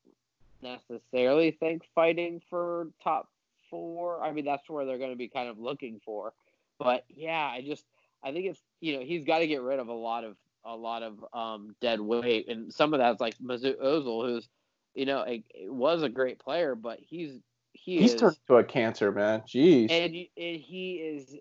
[0.63, 3.29] necessarily think fighting for top
[3.71, 4.23] four.
[4.23, 6.33] I mean, that's where they're going to be kind of looking for.
[6.79, 7.85] But yeah, I just
[8.23, 10.75] I think it's you know he's got to get rid of a lot of a
[10.75, 14.49] lot of um, dead weight, and some of that's like Mesut Ozil, who's
[14.95, 17.39] you know a, was a great player, but he's
[17.73, 19.43] he he's is, turned to a cancer, man.
[19.43, 21.37] Jeez, and, and he is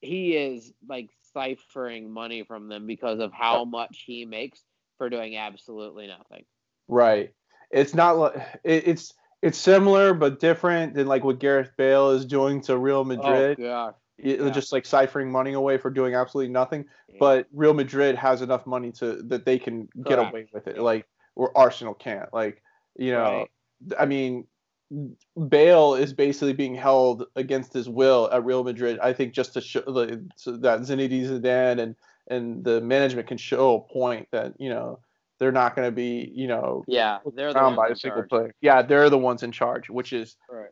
[0.00, 4.62] he is like ciphering money from them because of how much he makes
[4.98, 6.44] for doing absolutely nothing.
[6.88, 7.32] Right.
[7.72, 12.60] It's not like it's it's similar but different than like what Gareth Bale is doing
[12.62, 13.58] to Real oh, Madrid.
[13.60, 13.94] Oh god.
[14.18, 14.50] Yeah.
[14.50, 16.84] Just like ciphering money away for doing absolutely nothing.
[17.08, 17.16] Yeah.
[17.18, 20.78] But Real Madrid has enough money to that they can get away with it.
[20.78, 22.32] Like or Arsenal can't.
[22.32, 22.62] Like,
[22.96, 23.50] you know, right.
[23.98, 24.46] I mean,
[25.48, 28.98] Bale is basically being held against his will at Real Madrid.
[29.02, 31.96] I think just to show like, so that Zinedine Zidane and
[32.28, 35.00] and the management can show a point that you know
[35.42, 38.28] they're not going to be you know yeah they're the by a single charge.
[38.28, 38.54] player.
[38.60, 40.70] Yeah, they're the ones in charge, which is right.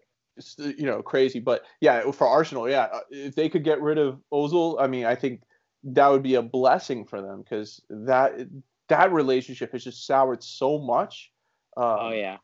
[0.57, 1.41] you know crazy.
[1.41, 5.07] But yeah, for Arsenal, yeah, uh, if they could get rid of Ozil, I mean,
[5.07, 5.43] I think
[5.83, 8.35] that would be a blessing for them because that
[8.89, 11.33] that relationship has just soured so much.
[11.77, 12.37] Um, oh yeah,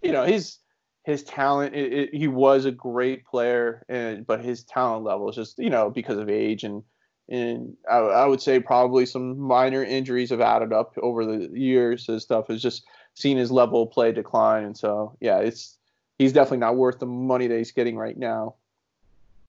[0.00, 0.60] you know he's
[1.04, 5.36] his talent it, it, he was a great player and but his talent level is
[5.36, 6.82] just you know because of age and
[7.28, 12.08] and I, I, would say probably some minor injuries have added up over the years
[12.08, 15.76] and stuff has just seen his level of play decline and so yeah it's
[16.18, 18.54] he's definitely not worth the money that he's getting right now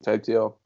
[0.04, 0.58] type deal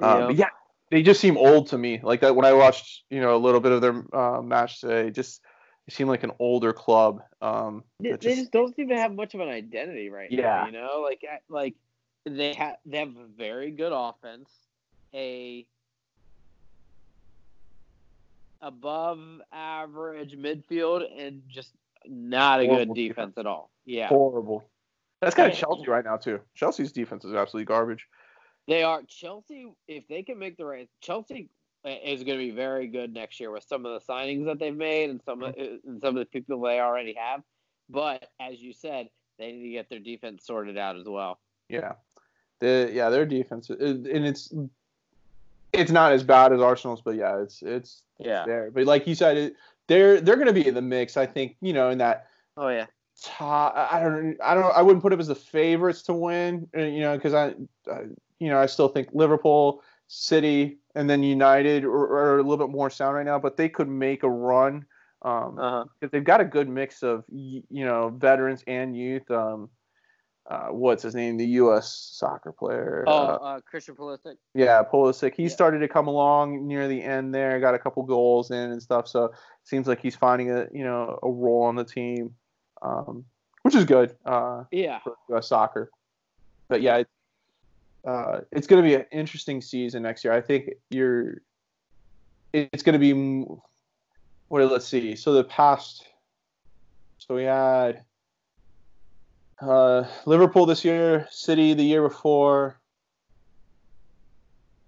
[0.00, 0.30] um, yeah.
[0.30, 0.48] yeah
[0.90, 3.60] they just seem old to me like that when i watched you know a little
[3.60, 5.40] bit of their uh, match today just
[5.86, 7.22] they seem like an older club.
[7.40, 10.42] Um, they, just, they just don't seem to have much of an identity right yeah.
[10.42, 10.66] now.
[10.66, 11.74] You know, like like
[12.24, 14.50] they have they have a very good offense,
[15.14, 15.66] a
[18.60, 19.18] above
[19.52, 21.72] average midfield, and just
[22.06, 23.70] not a Horrible good defense, defense, at all.
[23.84, 24.64] Yeah, horrible.
[25.20, 26.40] That's kind of Chelsea right now too.
[26.54, 28.06] Chelsea's defense is absolutely garbage.
[28.66, 29.66] They are Chelsea.
[29.88, 31.50] If they can make the right, Chelsea
[31.84, 34.76] is going to be very good next year with some of the signings that they've
[34.76, 35.88] made and some of, mm-hmm.
[35.88, 37.42] and some of the people they already have.
[37.88, 41.40] But as you said, they need to get their defense sorted out as well.
[41.68, 41.92] Yeah,
[42.60, 44.52] the yeah their defense and it's
[45.72, 48.70] it's not as bad as Arsenal's, but yeah, it's it's yeah there.
[48.70, 49.54] But like you said, it,
[49.88, 51.16] they're they're going to be in the mix.
[51.16, 52.26] I think you know in that.
[52.56, 52.86] Oh yeah.
[53.22, 56.66] Top, I don't I don't I wouldn't put them as the favorites to win.
[56.76, 57.54] Uh, you know because I,
[57.90, 58.04] I
[58.38, 62.72] you know I still think Liverpool City, and then United are, are, a little bit
[62.72, 64.86] more sound right now, but they could make a run
[65.22, 65.84] um, uh-huh.
[66.10, 69.30] they've got a good mix of you know veterans and youth.
[69.30, 69.68] Um,
[70.48, 71.36] uh, what's his name?
[71.36, 72.10] The U.S.
[72.12, 73.04] soccer player.
[73.06, 74.36] Oh, uh, uh, Christian Pulisic.
[74.54, 75.34] Yeah, Pulisic.
[75.34, 75.48] He yeah.
[75.48, 77.58] started to come along near the end there.
[77.60, 79.06] Got a couple goals in and stuff.
[79.06, 79.32] So it
[79.64, 82.34] seems like he's finding a you know a role on the team,
[82.82, 83.24] um,
[83.62, 84.16] which is good.
[84.24, 84.98] Uh, yeah.
[85.00, 85.48] For U.S.
[85.48, 85.90] soccer.
[86.68, 87.04] But yeah,
[88.04, 90.32] uh, it's going to be an interesting season next year.
[90.32, 91.42] I think you're.
[92.52, 93.44] It's going to be.
[94.48, 94.70] What?
[94.70, 95.14] Let's see.
[95.14, 96.06] So the past.
[97.18, 98.02] So we had.
[99.60, 102.78] Uh, Liverpool this year, City the year before.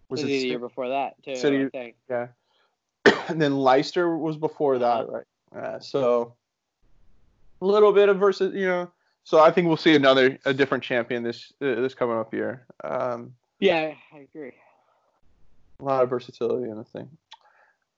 [0.08, 1.36] Was City it the year before that too?
[1.36, 1.68] City,
[2.08, 2.28] yeah.
[3.28, 5.12] and then Leicester was before that, uh-huh.
[5.12, 5.64] right?
[5.64, 6.34] Uh, so
[7.60, 8.90] a little bit of versus, you know,
[9.24, 12.66] so I think we'll see another a different champion this uh, this coming up year.
[12.82, 14.52] Um, yeah, I agree.
[15.80, 17.08] A lot of versatility in the thing.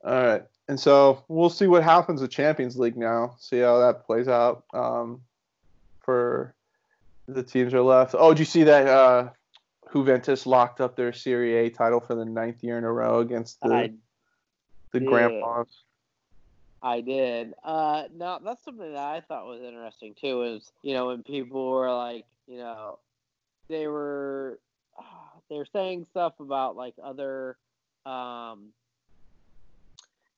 [0.05, 3.37] All right, and so we'll see what happens with Champions League now.
[3.39, 5.23] See how that plays out um,
[6.01, 6.55] for
[7.27, 8.15] the teams are left.
[8.19, 9.31] Oh, did you see that uh,
[9.93, 13.61] Juventus locked up their Serie A title for the ninth year in a row against
[13.61, 13.93] the I
[14.93, 15.09] the did.
[15.09, 15.69] Grandpas?
[16.83, 17.55] I did.
[17.65, 20.43] Uh, now that's something that I thought was interesting too.
[20.43, 22.99] Is you know when people were like, you know,
[23.69, 24.59] they were
[25.49, 27.57] they were saying stuff about like other,
[28.07, 28.69] um,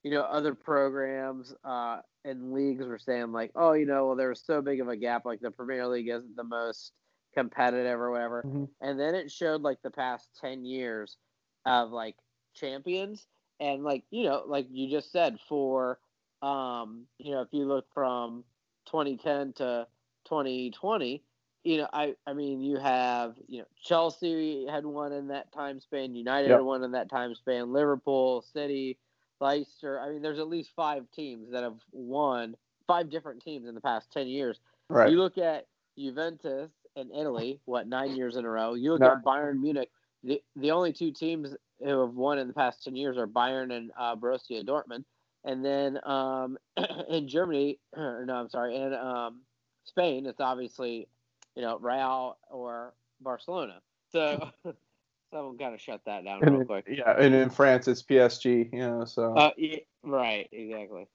[0.03, 4.29] you know, other programs uh, and leagues were saying like, oh, you know, well there
[4.29, 6.93] was so big of a gap, like the Premier League isn't the most
[7.35, 8.65] competitive or whatever, mm-hmm.
[8.81, 11.17] and then it showed like the past ten years
[11.65, 12.17] of like
[12.55, 13.27] champions,
[13.61, 15.99] and like you know, like you just said, for
[16.43, 18.45] um, you know, if you look from
[18.87, 19.87] 2010 to
[20.27, 21.23] 2020,
[21.65, 25.81] you know, I I mean, you have you know Chelsea had one in that time
[25.81, 26.59] span, United Yep.
[26.59, 28.99] had one in that time span, Liverpool, City,
[29.41, 30.01] Leicester.
[30.01, 33.81] I mean, there's at least five teams that have won five different teams in the
[33.81, 34.61] past 10 years.
[34.89, 35.11] Right.
[35.11, 35.67] You look at
[35.99, 38.75] Juventus in Italy, what nine years in a row.
[38.75, 39.13] You look No.
[39.13, 39.91] at Bayern Munich.
[40.23, 43.73] The the only two teams who have won in the past 10 years are Bayern
[43.77, 45.05] and uh, Borussia Dortmund.
[45.45, 46.57] And then um,
[47.09, 49.43] in Germany, no, I'm sorry, in um,
[49.85, 51.09] Spain, it's obviously
[51.55, 53.81] you know Real or Barcelona.
[54.11, 54.51] So
[55.31, 56.87] someone got to shut that down real quick.
[56.89, 59.05] yeah, and in France it's PSG, you know.
[59.05, 61.07] So, Uh, yeah, right, exactly.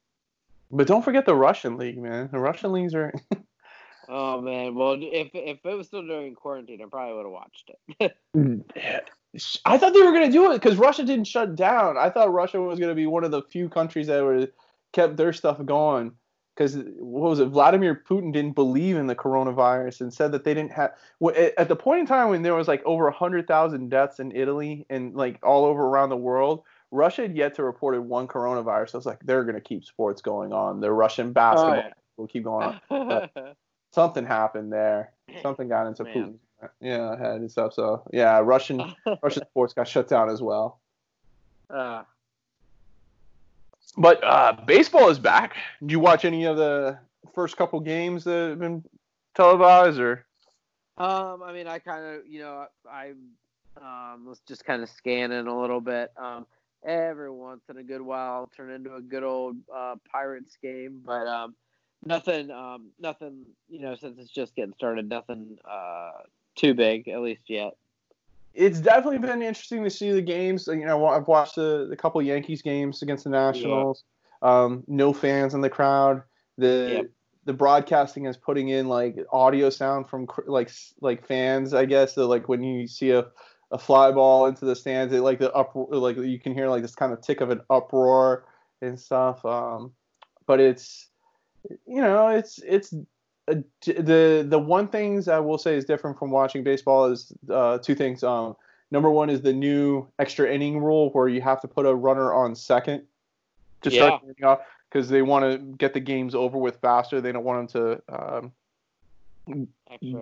[0.72, 2.30] but don't forget the Russian league, man.
[2.32, 3.14] The Russian leagues are.
[4.10, 7.72] Oh man, well if if it was still during quarantine, I probably would have watched
[8.00, 8.18] it.
[9.66, 11.98] I thought they were gonna do it because Russia didn't shut down.
[11.98, 14.48] I thought Russia was gonna be one of the few countries that were
[14.92, 16.12] kept their stuff going.
[16.62, 17.48] Because what was it?
[17.48, 20.92] Vladimir Putin didn't believe in the coronavirus and said that they didn't have.
[21.58, 24.86] at- the point in time when there was like over hundred thousand deaths in Italy
[24.90, 28.94] and like all over around the world, Russia had yet to report one coronavirus.
[28.94, 30.82] I was like, they're gonna keep sports going on.
[30.82, 31.94] The Russian basketball yeah.
[32.18, 33.30] will keep going on.
[33.92, 35.14] Something happened there.
[35.42, 36.14] Something got into Man.
[36.14, 36.70] Putin.
[36.80, 37.74] Yeah, head and stuff.
[37.74, 38.94] So yeah, Russian
[39.24, 40.80] Russian sports got shut down as well.
[41.72, 42.04] uh,
[43.98, 45.56] But uh, baseball is back.
[45.86, 46.98] Do you watch any of the
[47.34, 48.84] first couple games that have been
[49.36, 50.26] televised, or
[50.98, 53.14] Um, I mean, I kind of, you know, I
[53.78, 56.12] um, was just kind of scanning a little bit.
[56.18, 56.46] Um,
[56.84, 61.02] every once in a good while, I'll turn into a good old uh, Pirates game,
[61.06, 61.56] but um,
[62.04, 66.12] nothing, um, nothing, you know, since it's just getting started, nothing uh,
[66.56, 67.74] too big, at least yet.
[68.54, 70.68] It's definitely been interesting to see the games.
[70.68, 74.04] You know, I've watched the, the couple Yankees games against the Nationals.
[74.42, 76.24] Um, no fans in the crowd.
[76.58, 77.06] The Yep.
[77.46, 82.16] the broadcasting is putting in like audio sound from like like fans, I guess.
[82.16, 83.28] So like when you see a
[83.72, 86.82] a fly ball into the stands, it like the up like you can hear like
[86.82, 88.46] this kind of tick of an uproar
[88.82, 89.46] and stuff.
[89.46, 89.94] Um,
[90.46, 91.10] but it's
[91.86, 92.94] you know it's it's
[93.86, 97.96] the the one things I will say is different from watching baseball is uh, two
[97.96, 98.24] things.
[98.24, 98.56] Um,
[98.92, 102.34] number one is the new extra inning rule where you have to put a runner
[102.34, 103.04] on second
[103.82, 104.60] to start the off
[104.90, 107.22] because they want to get the games over with faster.
[107.22, 108.52] They don't want them to um,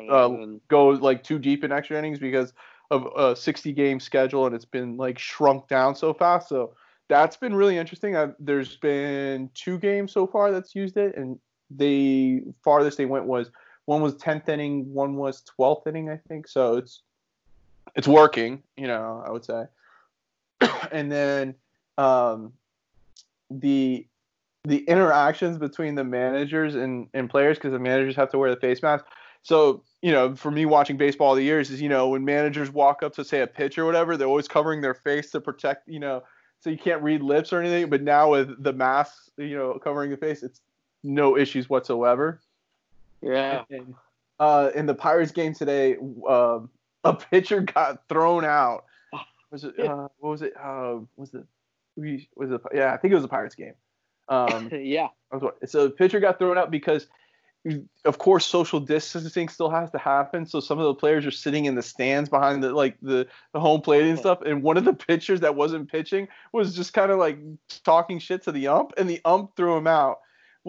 [0.10, 2.54] Uh, go like too deep in extra innings because
[2.92, 6.50] of a 60 game schedule and it's been like shrunk down so fast.
[6.50, 6.74] So
[7.08, 8.16] that's been really interesting.
[8.16, 13.26] i there's been two games so far that's used it, and the farthest they went
[13.26, 13.52] was
[13.86, 16.48] one was 10th inning, one was 12th inning, I think.
[16.48, 17.02] So it's
[17.96, 19.66] it's working, you know, I would say.
[20.92, 21.56] and then
[21.98, 22.54] um,
[23.50, 24.06] the
[24.66, 28.60] the interactions between the managers and, and players because the managers have to wear the
[28.60, 29.06] face mask.
[29.42, 32.70] So, you know, for me watching baseball all the years is, you know, when managers
[32.70, 35.88] walk up to say a pitch or whatever, they're always covering their face to protect,
[35.88, 36.24] you know,
[36.60, 37.90] so you can't read lips or anything.
[37.90, 40.60] But now with the mask, you know, covering the face, it's
[41.04, 42.40] no issues whatsoever.
[43.22, 43.64] yeah.
[43.70, 43.96] And,
[44.40, 46.70] uh, in the Pirates game today, um,
[47.04, 48.86] a pitcher got thrown out.
[49.52, 49.80] Was it?
[49.80, 50.54] Uh, what was it?
[50.56, 51.46] Uh, was it?
[52.36, 52.62] Was it?
[52.74, 53.74] Yeah, I think it was a Pirates game.
[54.28, 55.08] Um, yeah.
[55.66, 57.08] so the pitcher got thrown out because,
[58.06, 60.46] of course, social distancing still has to happen.
[60.46, 63.60] So some of the players are sitting in the stands behind the like the, the
[63.60, 64.42] home plate and stuff.
[64.44, 67.40] And one of the pitchers that wasn't pitching was just kind of like
[67.84, 70.20] talking shit to the ump, and the ump threw him out.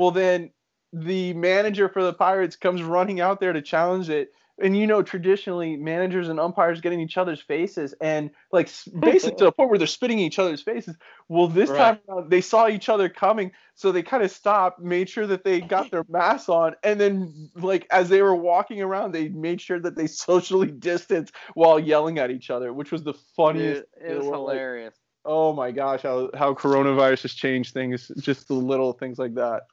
[0.01, 0.51] Well, then
[0.95, 4.33] the manager for the Pirates comes running out there to challenge it.
[4.59, 8.71] And you know, traditionally, managers and umpires get in each other's faces, and like
[9.03, 10.97] basically to the point where they're spitting in each other's faces.
[11.29, 11.77] Well, this Right.
[11.77, 15.45] time around, they saw each other coming, so they kind of stopped, made sure that
[15.45, 19.61] they got their masks on, and then like as they were walking around, they made
[19.61, 23.83] sure that they socially distanced while yelling at each other, which was the funniest.
[24.01, 24.47] It, it was world.
[24.47, 24.95] Like, hilarious.
[25.27, 29.65] oh my gosh, how how coronavirus has changed things, just the little things like that.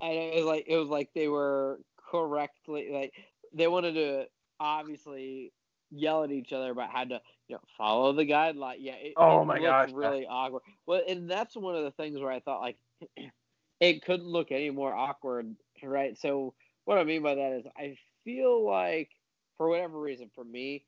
[0.00, 1.80] And it was like it was like they were
[2.10, 3.12] correctly like
[3.52, 4.26] they wanted to
[4.60, 5.52] obviously
[5.90, 8.76] yell at each other about how to you know follow the guideline.
[8.78, 8.94] Yeah.
[8.94, 10.62] It, Oh it my gosh, Really awkward.
[10.86, 12.76] Well, and that's one of the things where I thought like
[13.80, 16.16] it couldn't look any more awkward, right?
[16.18, 19.10] So what I mean by that is I feel like
[19.56, 20.84] for whatever reason for me.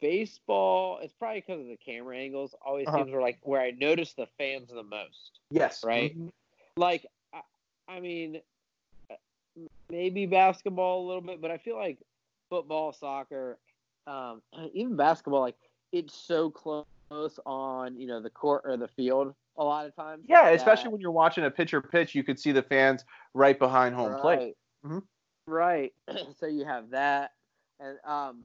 [0.00, 2.54] Baseball, it's probably because of the camera angles.
[2.64, 2.96] Always Uh-huh.
[2.98, 5.40] seems where like where I notice the fans the most.
[5.50, 5.84] Yes.
[5.84, 6.16] Right.
[6.78, 7.04] like
[7.90, 8.40] I, mean
[9.90, 11.98] maybe basketball a little bit but i feel like
[12.48, 13.58] football soccer
[14.06, 14.40] um
[14.72, 15.56] even basketball like
[15.92, 16.86] it's so close
[17.44, 20.24] on you know the court or the field a lot of times.
[20.26, 23.94] Yeah, especially when you're watching a pitcher pitch, you could see the fans right behind
[23.94, 24.38] home plate.
[24.38, 24.56] Right.
[24.84, 25.02] Mhm.
[25.46, 25.92] Right.
[26.38, 27.32] so you have that,
[27.78, 28.44] and um,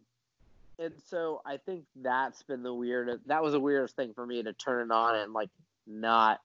[0.78, 3.28] and so I think that's been the weirdest.
[3.28, 5.50] That was the weirdest thing for me to turn it on and like
[5.88, 6.41] not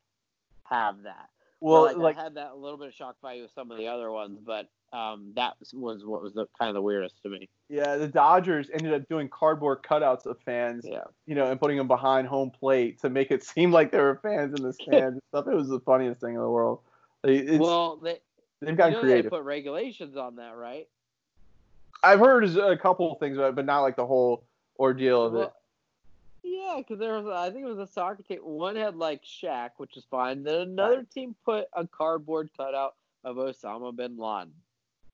[0.65, 1.31] have that.
[1.61, 3.77] Well, like, like I had that a little bit of shock value with some of
[3.79, 7.23] the other ones, but um, that was- was what was the kind of the weirdest
[7.23, 7.49] to me.
[7.69, 11.05] yeah, the Dodgers ended up doing cardboard cutouts of fans, Yeah.
[11.27, 14.21] you know, and putting them behind home plate to make it seem like there were
[14.23, 15.47] fans in the stands and stuff.
[15.47, 16.81] It was the funniest thing in the world.
[17.23, 18.19] It's, well, they
[18.61, 19.25] they've you know creative.
[19.27, 20.89] they put regulations on that, right?
[22.03, 24.45] I've heard a couple of things about it, but not like the whole
[24.79, 25.53] ordeal of it.
[26.43, 28.39] Yeah, because there was, I think it was a soccer team.
[28.43, 30.43] One had like Shaq, which is fine.
[30.43, 34.53] Then another team put a cardboard cutout of Osama bin Laden.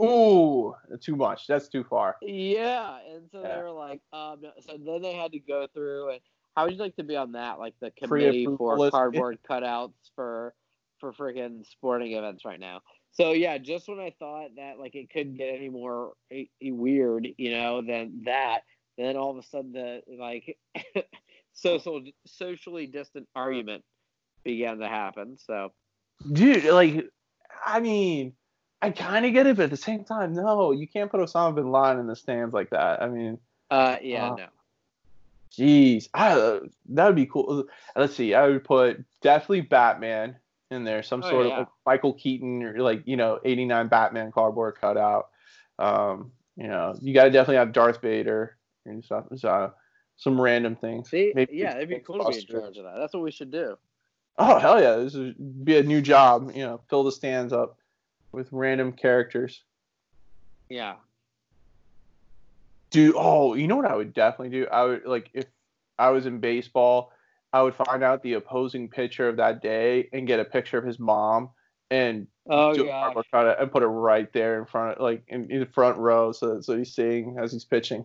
[0.03, 1.47] Ooh, too much.
[1.47, 2.16] That's too far.
[2.22, 3.57] Yeah, and so Yeah.
[3.57, 6.20] they were like, um, so then they had to go through and
[6.57, 8.93] how would you like to be on that, like the committee for list.
[8.93, 10.55] cardboard cutouts for
[11.01, 12.81] for freaking sporting events right now?
[13.11, 16.70] So yeah, just when I thought that like it couldn't get any more eh, eh,
[16.70, 18.61] weird, you know, than that,
[18.97, 20.57] then all of a sudden the like
[21.53, 23.84] social socially distant argument
[24.44, 25.36] began to happen.
[25.38, 25.72] So
[26.32, 27.11] Dude, like,
[27.64, 28.32] I mean,
[28.80, 31.55] I kind of get it, but at the same time, no, you can't put Osama
[31.55, 33.03] bin Laden in the stands like that.
[33.03, 33.38] I mean,
[33.70, 34.47] uh, yeah, Uh, no.
[35.53, 37.64] Jeez, I, that would be cool.
[37.94, 38.34] Let's see.
[38.34, 40.36] I would put definitely Batman
[40.70, 41.53] in there, some Oh, sort yeah.
[41.53, 45.28] of like Michael Keaton or like you know '89 Batman cardboard cutout.
[45.78, 48.55] Um, you know, you got to definitely have Darth Vader
[48.87, 49.24] and stuff.
[49.37, 49.70] So, uh,
[50.16, 51.11] some random things.
[51.11, 52.97] See, Maybe yeah, it'd be cool to be in charge of that.
[52.99, 53.76] That's what we should do.
[54.39, 56.51] Oh hell yeah, this would be a new job.
[56.55, 57.78] You know, fill the stands up
[58.32, 59.62] with random characters.
[60.68, 60.97] Yeah.
[62.91, 65.45] do oh you know what i would definitely do i would like if
[65.99, 67.12] i was in baseball
[67.53, 70.84] i would find out the opposing pitcher of that day and get a picture of
[70.84, 71.51] his mom
[71.91, 73.03] and Oh do a gosh.
[73.03, 75.99] cardboard cutout and put it right there in front of like in, in the front
[75.99, 78.05] row so so he's seeing as he's pitching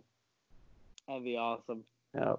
[1.11, 1.83] That'd be awesome.
[2.15, 2.33] yeah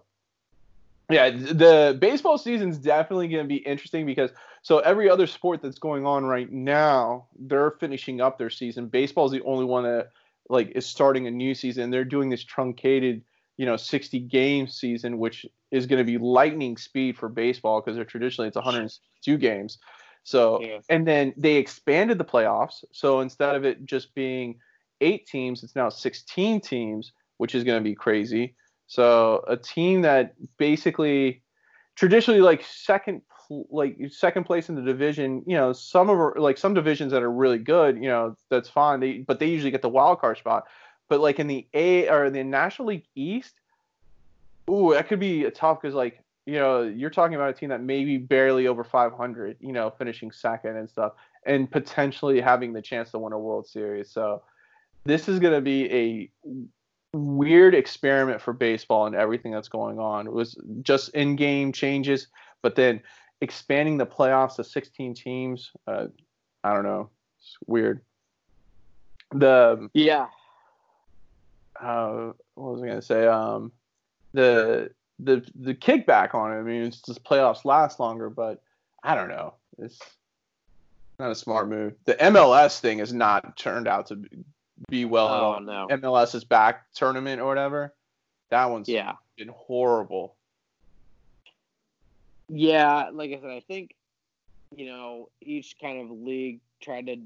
[1.11, 4.31] yeah the baseball season's definitely going to be interesting because
[4.63, 8.87] so every other sport that's going on right now they're finishing up their season.
[8.87, 10.11] Baseball's the only one that
[10.49, 11.91] like is starting a new season.
[11.91, 13.23] They're doing this truncated
[13.59, 17.97] you know 60 game season which is going to be lightning speed for baseball because
[17.97, 19.79] they're traditionally it's 102 games.
[20.25, 20.79] So Yeah.
[20.89, 22.85] and then they expanded the playoffs.
[22.93, 24.61] So instead of it just being
[25.03, 27.13] eight teams it's now 16 teams
[27.43, 28.55] which is going to be crazy
[28.87, 31.43] so a team that basically
[31.97, 33.23] traditionally like second
[33.71, 37.23] like second place in the division, you know, some of our, like some divisions that
[37.23, 39.01] are really good, you know, that's fine.
[39.01, 40.65] They but they usually get the wild card spot.
[41.09, 43.55] But like in the A or the National League East,
[44.71, 47.69] ooh, that could be a tough because like you know you're talking about a team
[47.71, 51.13] that maybe barely over 500, you know, finishing second and stuff,
[51.45, 54.11] and potentially having the chance to win a World Series.
[54.11, 54.43] So
[55.05, 56.31] this is going to be a
[57.13, 60.27] weird experiment for baseball and everything that's going on.
[60.27, 62.29] It was just in-game changes,
[62.63, 63.03] but then
[63.41, 65.71] expanding the playoffs to 16 teams.
[65.87, 66.07] Uh,
[66.65, 67.11] I don't know.
[67.39, 68.01] It's weird.
[69.35, 70.29] The Yeah.
[71.81, 73.27] uh, what was I gonna say?
[73.27, 73.73] Um,
[74.33, 76.57] the the the kickback on it.
[76.59, 78.63] I mean, it's just playoffs last longer, but
[79.03, 79.55] I don't know.
[79.79, 79.99] It's
[81.19, 81.95] not a smart move.
[82.05, 84.23] The MLS thing has not turned out to
[84.89, 85.61] be- well at Oh, all.
[85.61, 85.87] no.
[85.91, 87.95] MLS is back tournament or whatever.
[88.51, 89.15] That one's Yeah.
[89.37, 90.37] been horrible.
[92.49, 93.95] Yeah, like I said, I think
[94.75, 97.17] you know each kind of league tried to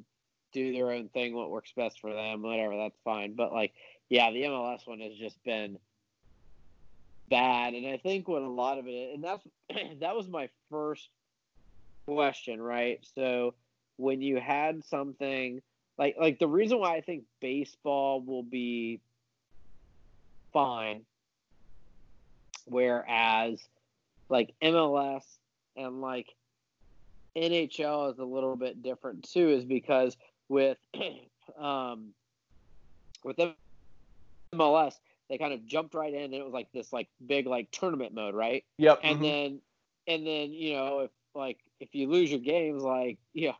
[0.53, 2.76] do their own thing, what works best for them, whatever.
[2.76, 3.34] That's fine.
[3.34, 3.72] But like,
[4.09, 5.78] yeah, the MLS one has just been
[7.28, 9.42] bad, and I think what a lot of it, and that's
[10.01, 11.09] that was my first
[12.07, 13.05] question, right?
[13.16, 13.55] So
[13.97, 15.61] when you had something
[15.99, 19.01] like like the reason why I think baseball will be
[20.53, 21.03] fine,
[22.66, 23.62] whereas
[24.28, 25.22] like MLS
[25.76, 26.34] and like
[27.36, 30.16] NHL is a little bit different too, is because
[30.49, 30.78] with
[31.59, 32.09] um
[33.24, 33.38] with
[34.55, 34.94] MLS
[35.28, 38.14] they kind of jumped right in and it was like this like big like tournament
[38.14, 38.64] mode, right?
[38.78, 39.01] Yep.
[39.03, 39.22] And mhm.
[39.22, 39.61] then
[40.07, 43.53] and then you know if like if you lose your games like yeah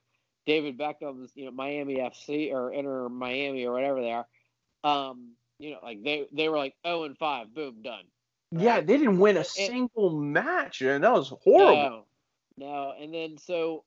[0.47, 4.27] David Beckham's you know Miami FC or Inter Miami or whatever they are,
[4.85, 8.05] um you know like they they were like zero and five, boom, done.
[8.53, 12.07] yeah, they didn't win a It- single match, and that was horrible.
[12.57, 13.85] No, no, and then so,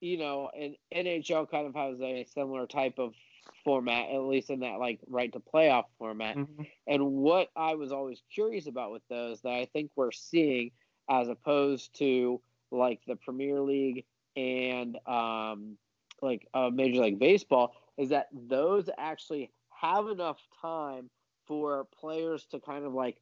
[0.00, 3.14] you know, and NHL kind of has a similar type of
[3.62, 6.36] format, at least in that like right to playoff format.
[6.36, 6.66] Mhm.
[6.86, 10.70] And what I was always curious about with those that I think we're seeing,
[11.08, 12.40] as opposed to
[12.70, 14.04] like the Premier League
[14.36, 15.78] and um,
[16.24, 21.10] like uh, Major League Baseball, is that those actually have enough time
[21.46, 23.18] for players to kind of like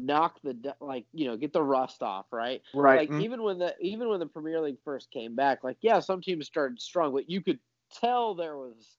[0.00, 2.62] knock the like you know get the rust off right?
[2.74, 3.20] Right like mm-hmm.
[3.22, 6.46] even when the even when the premier league first came back like yeah some teams
[6.46, 7.58] started strong but you could
[7.92, 8.96] tell there was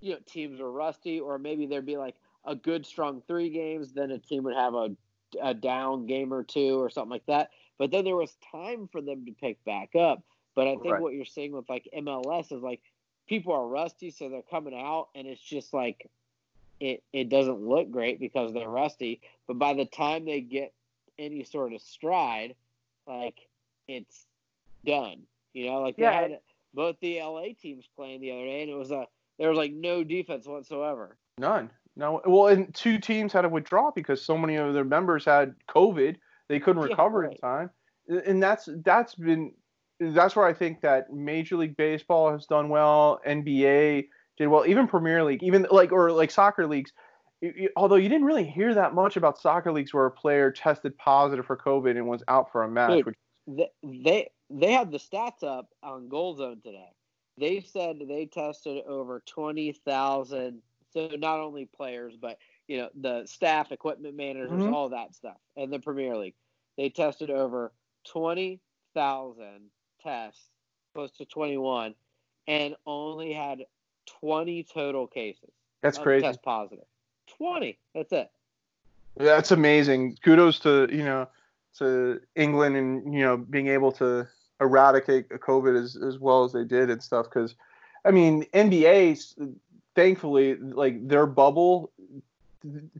[0.00, 2.16] you know teams were rusty or maybe there'd be like
[2.46, 4.96] a good strong three games then a team would have a,
[5.42, 7.50] a down game or two or something like that.
[7.78, 10.22] But then there was time for them to pick back up
[10.54, 11.02] but i think right.
[11.02, 12.80] what you're seeing with like mls is like
[13.28, 16.08] people are rusty so they're coming out and it's just like
[16.80, 19.20] it, it doesn't look great because they're rusty.
[19.46, 20.72] But by the time they get
[21.18, 22.54] any sort of stride,
[23.06, 23.38] like
[23.88, 24.26] it's
[24.84, 25.22] done.
[25.52, 26.40] You know, like they had
[26.72, 29.06] both the LA teams playing the other day, and it was a
[29.38, 31.16] there was like no defense whatsoever.
[31.38, 31.70] None.
[31.96, 32.20] No.
[32.26, 36.16] Well, and two teams had to withdraw because so many of their members had COVID.
[36.48, 37.62] They couldn't recover yeah, right.
[38.08, 39.52] in time, and that's that's been
[40.00, 43.20] that's where I think that Major League Baseball has done well.
[43.26, 44.66] NBA did well.
[44.66, 46.92] Even Premier League, even like or like soccer leagues.
[47.76, 51.46] Although you didn't really hear that much about soccer leagues where a player tested positive
[51.46, 52.90] for COVID and was out for a match.
[52.90, 53.06] Dude,
[53.46, 53.68] which...
[53.82, 56.90] they they had the stats up on Goal Zone today.
[57.38, 60.62] They said they tested over twenty thousand.
[60.92, 64.74] So not only players, but you know the staff, equipment managers, mm-hmm.
[64.74, 66.34] all that stuff, and the Premier League.
[66.76, 67.72] They tested over
[68.04, 68.60] twenty
[68.94, 69.70] thousand
[70.04, 70.42] tests,
[70.94, 71.94] close to twenty one,
[72.46, 73.64] and only had
[74.20, 75.50] 20 total cases.
[75.82, 76.22] That's crazy.
[76.22, 76.84] Test positive.
[77.38, 77.78] 20.
[77.94, 78.30] That's it.
[79.16, 80.18] That's amazing.
[80.22, 81.28] Kudos to, you know,
[81.78, 84.26] to England and, you know, being able to
[84.60, 87.26] eradicate COVID as, as well as they did and stuff.
[87.26, 87.54] Because,
[88.04, 89.52] I mean, NBA,
[89.94, 91.90] thankfully, like their bubble,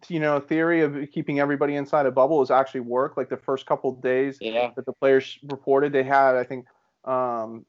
[0.09, 3.17] you know, theory of keeping everybody inside a bubble has actually worked.
[3.17, 4.71] Like the first couple days yeah.
[4.77, 6.67] that the players reported, they had, I think,
[7.05, 7.65] um,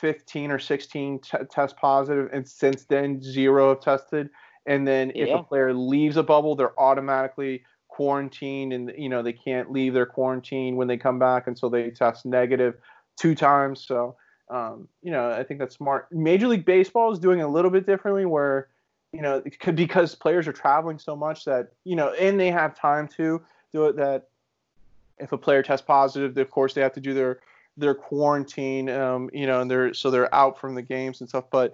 [0.00, 4.30] 15 or 16 t- test positive, and since then zero have tested.
[4.66, 5.38] And then if yeah.
[5.38, 10.06] a player leaves a bubble, they're automatically quarantined, and you know they can't leave their
[10.06, 12.74] quarantine when they come back until they test negative
[13.18, 13.84] two times.
[13.84, 14.16] So
[14.50, 16.06] um, you know I think that's smart.
[16.12, 18.68] Major League Baseball is doing a little bit differently, where
[19.12, 22.78] you know could, because players are traveling so much that you know, and they have
[22.78, 23.96] time to do it.
[23.96, 24.28] That
[25.18, 27.40] if a player tests positive, of course they have to do their
[27.78, 31.44] their quarantine, um, you know, and they're so they're out from the games and stuff.
[31.50, 31.72] But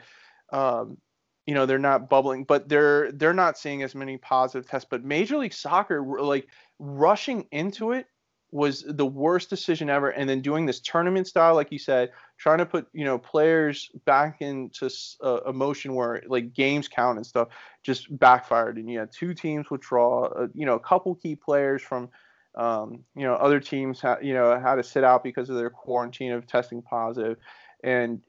[0.52, 0.98] um,
[1.46, 4.88] you know, they're not bubbling, but they're they're not seeing as many positive tests.
[4.88, 6.46] But Major League Soccer, like
[6.78, 8.06] rushing into it
[8.54, 12.58] was the worst decision ever and then doing this tournament style like you said trying
[12.58, 14.88] to put you know players back into
[15.24, 17.48] uh, a motion where like games count and stuff
[17.82, 21.82] just backfired and you had two teams withdraw uh, you know a couple key players
[21.82, 22.08] from
[22.54, 25.70] um, you know, other teams, ha- you know, had to sit out because of their
[25.70, 27.38] quarantine of testing positive,
[27.82, 28.20] and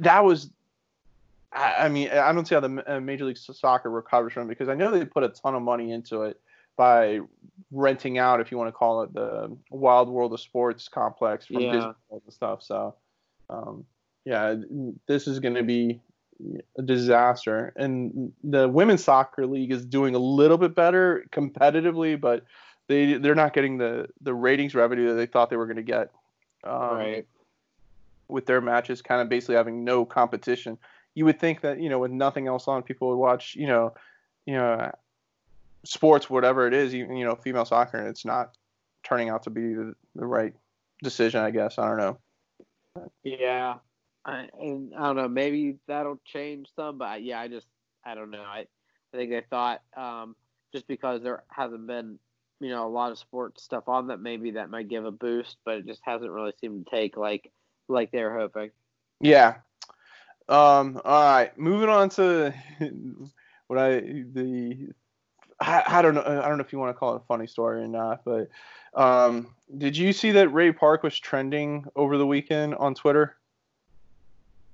[0.00, 0.50] that was.
[1.52, 4.50] I, I mean, I don't see how the uh, Major League Soccer recovers from it
[4.50, 6.40] because I know they put a ton of money into it
[6.76, 7.20] by
[7.70, 11.60] renting out, if you want to call it, the Wide World of Sports complex from
[11.60, 11.72] yeah.
[11.72, 12.62] Disney and stuff.
[12.62, 12.94] So,
[13.50, 13.84] um,
[14.24, 14.54] yeah,
[15.06, 16.00] this is going to be
[16.78, 17.72] a disaster.
[17.76, 22.44] And the women's soccer league is doing a little bit better competitively, but
[22.90, 25.82] they they're not getting the the ratings revenue that they thought they were going to
[25.82, 26.10] get.
[26.64, 27.26] Um, right.
[28.26, 30.76] With their matches, kind of basically having no competition,
[31.14, 33.94] you would think that you know with nothing else on, people would watch you know,
[34.44, 34.90] you know,
[35.84, 38.56] sports whatever it is, even you know female soccer, and it's not
[39.04, 40.54] turning out to be the, the right
[41.02, 41.40] decision.
[41.40, 42.18] I guess I don't know.
[43.22, 43.76] Yeah,
[44.24, 45.28] I, and I don't know.
[45.28, 47.68] Maybe that'll change some, but yeah, I just
[48.04, 48.42] I don't know.
[48.42, 48.66] I
[49.12, 50.34] I think they thought um,
[50.72, 52.18] just because there hasn't been
[52.60, 55.56] you know a lot of sports stuff on that maybe that might give a boost,
[55.64, 57.50] but it just hasn't really seemed to take like
[57.88, 58.70] like they're hoping.
[59.20, 59.56] Yeah.
[60.48, 61.00] Um.
[61.04, 61.56] All right.
[61.58, 62.54] Moving on to
[63.66, 64.88] what I the
[65.58, 67.46] I, I don't know I don't know if you want to call it a funny
[67.46, 68.48] story or not, but
[68.94, 73.36] um, did you see that Ray Park was trending over the weekend on Twitter?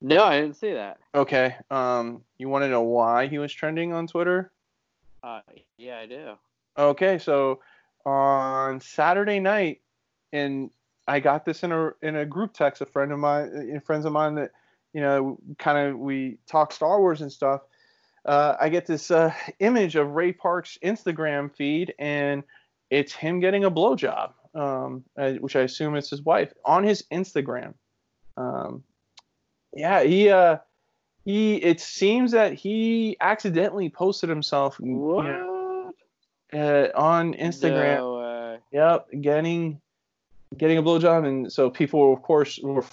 [0.01, 0.99] No, I didn't see that.
[1.15, 1.57] Okay.
[1.71, 4.53] Um, you want to know why he was trending on Twitter?
[5.23, 5.41] Uh,
[5.79, 6.33] yeah, I do.
[6.79, 7.61] Okay, so
[8.07, 9.83] on Saturday night,
[10.33, 10.71] and
[11.07, 12.81] I got this in a in a group text.
[12.81, 14.53] A friend of mine, uh, friends of mine that
[14.97, 17.61] you know, kind of we talk Star Wars and stuff.
[18.25, 22.43] Uh, I get this uh, image of Ray Park's Instagram feed, and
[22.89, 27.05] it's him getting a blowjob, um, uh, which I assume is his wife, on his
[27.13, 27.75] Instagram.
[28.39, 28.85] Um,
[29.75, 30.57] yeah, he uh,
[31.27, 31.57] he.
[31.57, 34.81] It seems that he accidentally posted himself.
[34.81, 35.27] What?
[35.27, 35.56] You know,
[36.53, 37.97] uh, on Instagram.
[37.97, 39.81] No, uh, yep, getting
[40.57, 42.85] getting a blowjob, and so people, of course, were,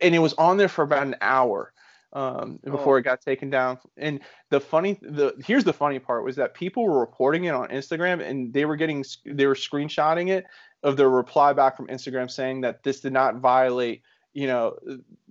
[0.00, 1.72] and it was on there for about an hour
[2.12, 2.98] um, before oh.
[2.98, 3.78] it got taken down.
[3.96, 7.68] And the funny, the here's the funny part was that people were reporting it on
[7.68, 10.44] Instagram, and they were getting, they were screenshotting it
[10.82, 14.76] of their reply back from Instagram saying that this did not violate, you know,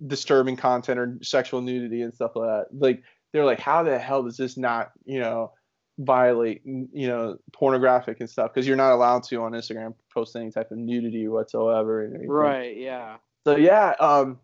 [0.06, 2.66] disturbing content or sexual nudity and stuff like that.
[2.72, 3.02] Like
[3.32, 5.52] they're like, how the hell does this not, you know,
[5.98, 8.52] violate, you know, pornographic and stuff?
[8.52, 12.10] Because you're not allowed to on Instagram post any type of nudity whatsoever.
[12.26, 12.76] Right.
[12.76, 13.16] Yeah.
[13.44, 13.94] So yeah.
[14.00, 14.38] Um.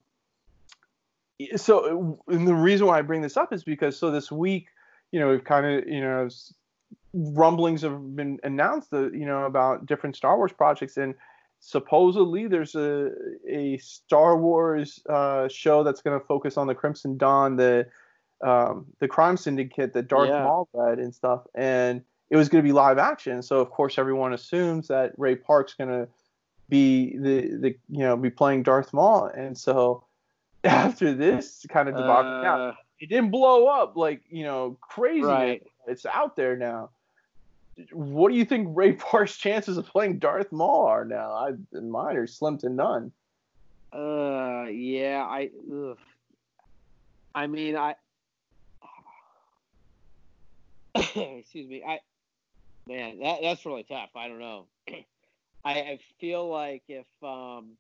[1.57, 4.67] So and the reason why I bring this up is because so this week,
[5.13, 6.29] you know, we've kind of, you know,
[7.15, 11.15] rumblings have been announced, that, you know, about different Star Wars projects and
[11.61, 13.11] supposedly there's a
[13.49, 17.87] a Star Wars uh, show that's going to focus on the Crimson Dawn, the
[18.41, 20.45] um, the crime syndicate that Darth yeah.
[20.45, 23.43] Maul led and stuff, and it was going to be live action.
[23.43, 26.09] So of course everyone assumes that Ray Park's going to
[26.69, 30.05] be the the you know be playing Darth Maul, and so
[30.65, 35.23] after this kind of debacle, uh, now, it didn't blow up like you know crazy.
[35.23, 35.63] Right.
[35.87, 36.91] It's out there now.
[37.93, 41.33] What do you think Ray Park's chances of playing Darth Maul are now?
[41.33, 43.13] I mine are slim to none.
[43.93, 45.51] Uh, yeah, I.
[45.73, 45.97] Ugh.
[47.35, 47.95] I mean, I
[51.39, 51.83] excuse me.
[51.87, 52.01] I
[52.87, 54.11] man, that that's really tough.
[54.15, 54.67] I don't know.
[55.65, 57.77] I, I feel like if um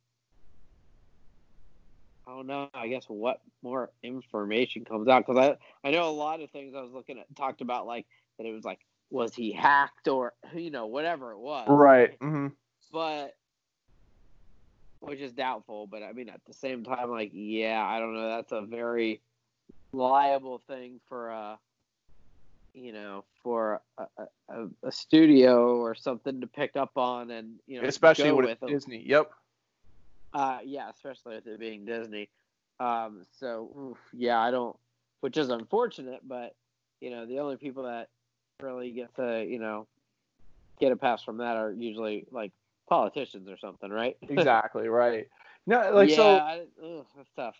[2.26, 2.68] I don't know.
[2.74, 6.74] I guess what more information comes out because I I know a lot of things
[6.74, 8.06] I was looking at talked about like
[8.36, 12.48] that it was like was he hacked or you know whatever it was right mm-hmm.
[12.92, 13.34] but
[15.00, 18.28] which is doubtful but I mean at the same time like yeah I don't know
[18.28, 19.22] that's a very
[19.92, 21.56] liable thing for uh
[22.78, 24.06] you know, for a,
[24.48, 29.02] a, a, studio or something to pick up on and you know, especially with Disney.
[29.06, 29.30] Yep.
[30.34, 32.28] Uh, yeah, especially with it being Disney.
[32.80, 34.76] Um, so oof, yeah, I don't,
[35.20, 36.54] which is unfortunate, but
[37.00, 38.08] you know, the only people that
[38.60, 39.86] really get to you know
[40.80, 42.52] get a pass from that are usually like
[42.88, 44.16] politicians or something, right?
[44.28, 45.28] exactly right.
[45.66, 46.36] No, like yeah, so.
[46.36, 47.56] I, ugh, that's tough.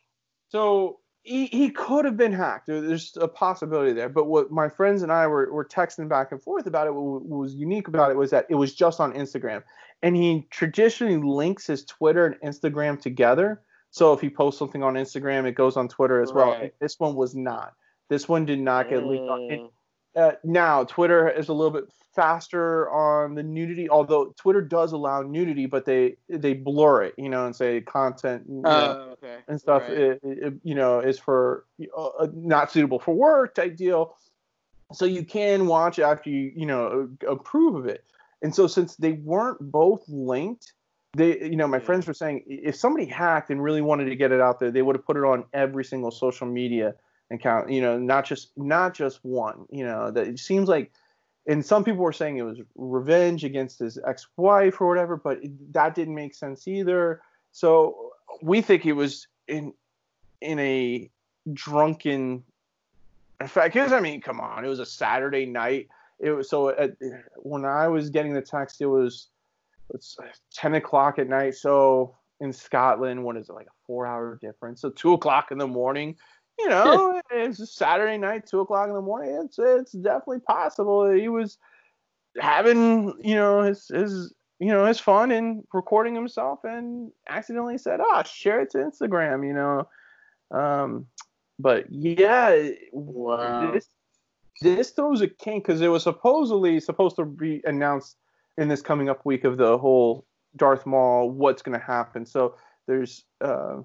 [0.50, 2.66] So he, he could have been hacked.
[2.66, 4.08] There's a possibility there.
[4.08, 7.26] But what my friends and I were, were texting back and forth about it, what
[7.26, 9.62] was unique about it was that it was just on Instagram.
[10.02, 13.62] And he traditionally links his Twitter and Instagram together.
[13.90, 16.60] So if he posts something on Instagram, it goes on Twitter as right.
[16.60, 16.70] well.
[16.80, 17.74] This one was not.
[18.08, 19.40] This one did not get leaked on.
[19.40, 19.70] Mm.
[20.16, 21.88] Uh, now Twitter is a little bit
[22.18, 27.28] faster on the nudity, although Twitter does allow nudity, but they they blur it, you
[27.28, 29.36] know, and say content you know, oh, okay.
[29.46, 29.92] and stuff, right.
[29.96, 31.64] it, it, you know, is for
[31.96, 34.16] uh, not suitable for work type deal.
[34.92, 38.04] So you can watch after you you know approve of it.
[38.42, 40.72] And so since they weren't both linked,
[41.16, 41.84] they you know my yeah.
[41.84, 44.82] friends were saying if somebody hacked and really wanted to get it out there, they
[44.82, 46.96] would have put it on every single social media
[47.30, 49.66] account, you know, not just not just one.
[49.70, 50.92] You know, that it seems like
[51.48, 55.40] and some people were saying it was revenge against his ex-wife or whatever, but
[55.72, 57.22] that didn't make sense either.
[57.52, 58.12] So
[58.42, 59.72] we think he was in
[60.40, 61.10] in a
[61.52, 62.44] drunken.
[63.46, 65.88] Fact, because I mean, come on, it was a Saturday night.
[66.20, 66.96] It was so at,
[67.36, 69.28] when I was getting the text, it was
[69.94, 70.18] it's
[70.52, 71.54] ten o'clock at night.
[71.54, 74.82] So in Scotland, what is it like a four-hour difference?
[74.82, 76.16] So two o'clock in the morning
[76.58, 79.42] you know, it's Saturday night, two o'clock in the morning.
[79.44, 81.58] It's it's definitely possible that he was
[82.38, 88.00] having you know his his you know his fun and recording himself and accidentally said,
[88.02, 89.88] "Oh, share it to Instagram," you know.
[90.50, 91.06] Um,
[91.58, 93.72] but yeah, wow.
[93.72, 93.88] this
[94.60, 98.16] this throws a kink because it was supposedly supposed to be announced
[98.56, 102.26] in this coming up week of the whole Darth Maul what's going to happen.
[102.26, 102.56] So
[102.86, 103.76] there's uh,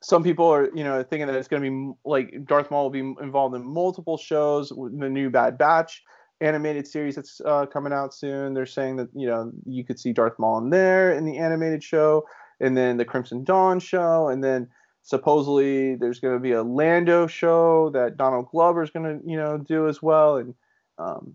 [0.00, 2.90] some people are you know thinking that it's going to be like Darth Maul will
[2.90, 4.68] be involved in multiple shows.
[4.68, 6.02] The new Bad Batch
[6.40, 8.54] animated series that's uh, coming out soon.
[8.54, 11.82] They're saying that you know you could see Darth Maul in there in the animated
[11.82, 12.24] show,
[12.60, 14.68] and then the Crimson Dawn show, and then
[15.02, 19.36] supposedly there's going to be a Lando show that Donald Glover is going to you
[19.36, 20.54] know do as well, and
[20.98, 21.34] um,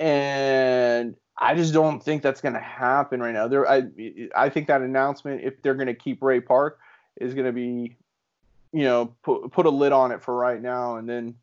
[0.00, 3.46] and I just don't think that's going to happen right now.
[3.46, 3.84] There, I
[4.34, 6.80] I think that announcement, if they're going to keep Ray Park
[7.20, 7.96] is going to be,
[8.72, 11.34] you know, put put a lid on it for right now, and then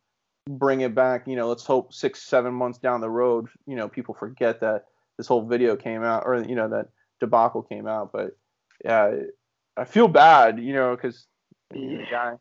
[0.49, 1.27] bring it back.
[1.27, 4.85] You know, let's hope six seven months down the road, you know, people forget that
[5.17, 8.11] this whole video came out, or you know that debacle came out.
[8.11, 8.35] But
[8.83, 9.15] yeah,
[9.75, 11.27] I feel bad, you know, because
[11.71, 12.33] the guy.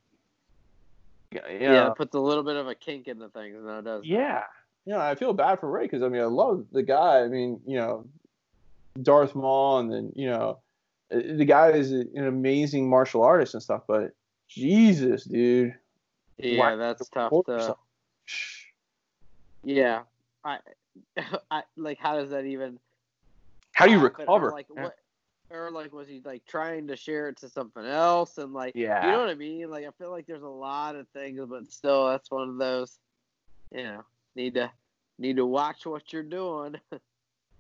[1.33, 4.05] You know, yeah, puts a little bit of a kink in the things, now does.
[4.05, 4.45] Yeah,
[4.87, 7.21] yeah, I feel bad for Ray because I mean I love the guy.
[7.21, 8.07] I mean, you know,
[9.03, 10.61] Darth Maul, and then you know
[11.11, 14.13] the guy is an amazing martial artist and stuff, but
[14.49, 15.75] Jesus, dude.
[16.39, 17.33] Yeah, Why- that's tough.
[17.47, 17.77] To,
[19.65, 20.03] yeah,
[20.45, 20.59] I,
[21.51, 21.99] I like.
[21.99, 22.79] How does that even?
[23.73, 23.99] How do you?
[23.99, 24.51] Or, recover?
[24.53, 24.85] like Yeah.
[24.85, 24.97] what?
[25.51, 28.37] Or like, was he like trying to share it to something else?
[28.39, 29.07] And like, Yeah.
[29.07, 29.71] you know what I mean?
[29.71, 32.99] Like, I feel like there's a lot of things, but still, that's one of those.
[33.71, 34.05] You know,
[34.35, 34.71] need to
[35.19, 36.77] need to watch what you're doing.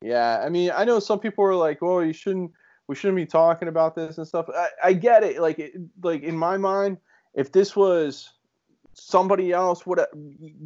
[0.03, 2.53] Yeah, I mean, I know some people are like, "Well, you shouldn't,
[2.89, 5.41] we shouldn't be talking about this and stuff." I, I get it.
[5.41, 6.99] Like, it, like in my mind,
[7.35, 8.33] if this was
[8.93, 10.07] somebody else, would uh,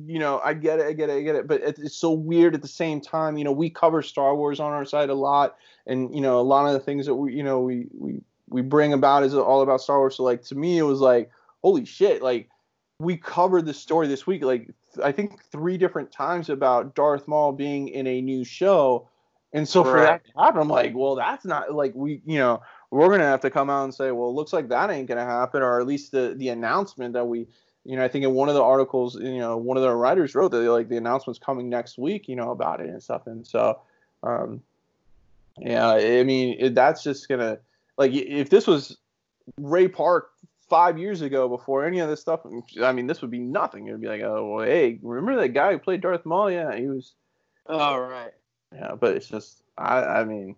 [0.06, 0.40] you know?
[0.44, 1.48] I get it, I get it, I get it.
[1.48, 3.36] But it, it's so weird at the same time.
[3.36, 5.56] You know, we cover Star Wars on our side a lot,
[5.86, 8.62] and you know, a lot of the things that we, you know, we we we
[8.62, 10.16] bring about is all about Star Wars.
[10.16, 11.30] So like to me, it was like,
[11.62, 12.48] holy shit, like
[13.00, 14.70] we covered the story this week, like
[15.02, 19.08] I think three different times about Darth Maul being in a new show.
[19.52, 20.24] And so for that Right.
[20.24, 23.50] to happen, I'm like, well, that's not like we, you know, we're gonna have to
[23.50, 26.12] come out and say, well, it looks like that ain't gonna happen, or at least
[26.12, 27.48] the the announcement that we,
[27.84, 30.34] you know, I think in one of the articles, you know, one of the writers
[30.34, 33.26] wrote that like the announcement's coming next week, you know, about it and stuff.
[33.26, 33.80] And so,
[34.22, 34.62] um,
[35.58, 37.58] yeah, I mean, it, that's just gonna
[37.98, 38.98] like if this was
[39.58, 40.30] Ray Park
[40.68, 42.40] five years ago before any of this stuff,
[42.80, 43.88] I mean, this would be nothing.
[43.88, 46.50] It would be like, oh, well, hey, remember that guy who played Darth Maul?
[46.50, 47.14] Yeah, he was.
[47.66, 48.32] All right.
[48.74, 50.56] Yeah, but it's just, I, I mean,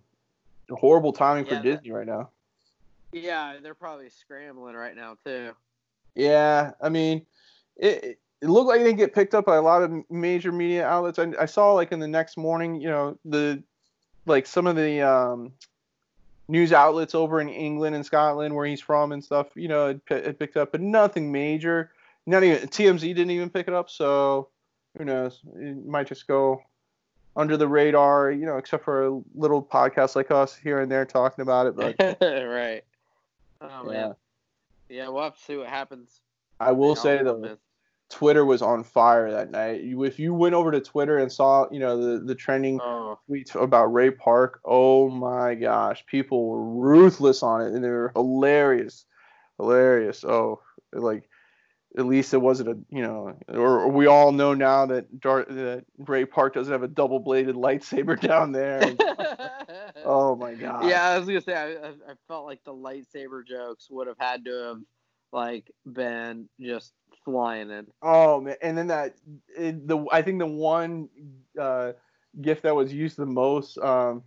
[0.70, 2.30] horrible timing for Yeah, that- Disney right now.
[3.12, 5.52] Yeah, they're probably scrambling right now too.
[6.14, 7.26] Yeah, I mean,
[7.76, 10.50] it, it- it looked like it didn't get picked up by a lot of major
[10.50, 11.20] media outlets.
[11.20, 13.62] I, I saw like in the next morning, you know, the
[14.26, 15.52] like some of the um,
[16.48, 20.00] news outlets over in England and Scotland where he's from and stuff, you know, it,
[20.10, 21.92] it picked up, but nothing major.
[22.26, 24.48] Not even TMZ didn't even pick it up, so
[24.98, 25.38] who knows?
[25.54, 26.62] It might just go
[27.37, 31.05] under the radar, you know, except for a little podcast like us here and there
[31.05, 31.76] talking about it.
[31.76, 32.83] But right.
[33.61, 34.14] Oh yeah, man.
[34.89, 36.20] Yeah, we'll have to see what happens.
[36.61, 37.59] I will say though, man.
[38.11, 39.83] Twitter was on fire that night.
[39.83, 43.18] You, if you went over to Twitter and saw, you know, the the trending Oh,
[43.28, 48.12] tweets about Ray Park, oh my gosh, people were ruthless on it, and they were
[48.14, 49.07] hilarious,
[49.59, 50.24] hilarious.
[50.24, 50.61] Oh,
[50.93, 51.26] like
[51.99, 55.45] at least it wasn't a, you know, or, or we all know now that Dar-
[55.45, 58.80] that Ray Park doesn't have a double bladed lightsaber down there.
[60.05, 60.86] oh my god.
[60.86, 64.18] yeah, I was gonna say I, I, I felt like the lightsaber jokes would have
[64.18, 64.80] had to have
[65.32, 67.86] like been just flying in.
[68.01, 69.14] Oh man, and then that
[69.57, 71.09] it, the I think the one
[71.61, 71.93] uh,
[72.40, 74.22] gift that was used the most um,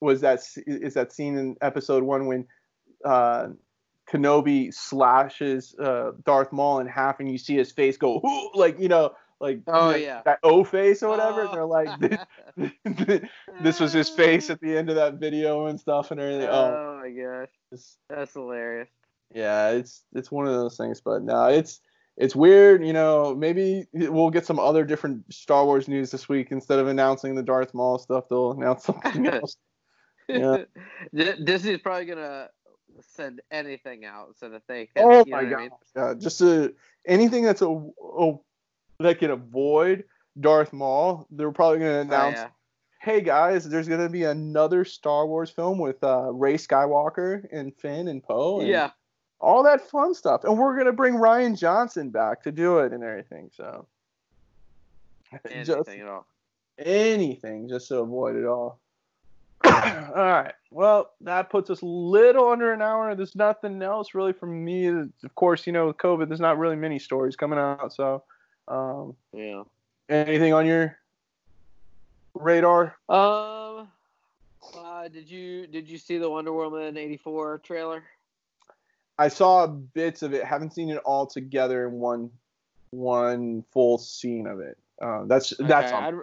[0.00, 2.46] was that is that scene in episode one when
[3.04, 3.48] uh,
[4.10, 8.20] Kenobi slashes uh, Darth Maul in half, and you see his face go
[8.54, 10.22] like you know like Oh, that- yeah.
[10.24, 11.42] that O face or whatever.
[11.42, 11.46] Oh.
[11.48, 13.20] And they're like this,
[13.62, 16.48] this was his face at the end of that video and stuff and everything.
[16.48, 18.88] Oh, Oh my gosh, it's- that's hilarious.
[19.34, 21.80] yeah, it's it's one of those things, but no, it's
[22.16, 22.86] it's weird.
[22.86, 26.86] You know, maybe we'll get some other different Star Wars news this week instead of
[26.88, 28.28] announcing the Darth Maul stuff.
[28.30, 29.56] They'll announce something else.
[30.28, 30.64] Yeah.
[31.14, 32.48] Disney's probably gonna
[33.02, 35.04] send anything out so that they can.
[35.04, 35.58] Oh you know my I god!
[35.60, 35.70] mean?
[35.96, 36.72] Yeah, just a,
[37.06, 38.32] anything that's a, a
[39.00, 40.04] that can avoid
[40.40, 42.36] Darth Maul, they're probably going to Oh, announce.
[42.38, 42.48] yeah.
[43.00, 47.74] Hey guys, there's going to be another Star Wars film with uh, Rey Skywalker and
[47.76, 48.60] Finn and Poe.
[48.60, 48.90] And yeah.
[49.40, 50.44] all that fun stuff.
[50.44, 53.50] And we're gonna bring Rian Johnson back to do it and everything.
[53.54, 53.86] So
[55.62, 56.26] just Anything at all.
[56.78, 58.80] anything just to avoid it all.
[60.16, 60.52] all right.
[60.70, 63.14] Well, that puts us a little under an hour.
[63.14, 64.86] There's nothing else really from me.
[64.86, 67.92] Of course, you know, with COVID, there's not really many stories coming out.
[67.92, 68.22] So,
[68.68, 69.62] um, Yeah.
[70.08, 70.98] anything on your
[72.34, 72.96] radar?
[73.08, 73.88] Um.
[74.76, 78.02] Uh, did you did you see the Wonder Woman eighty four trailer?
[79.18, 80.44] I saw bits of it.
[80.44, 82.30] Haven't seen it all together in one
[82.90, 84.76] one full scene of it.
[85.00, 86.22] Uh, that's that's Okay, on.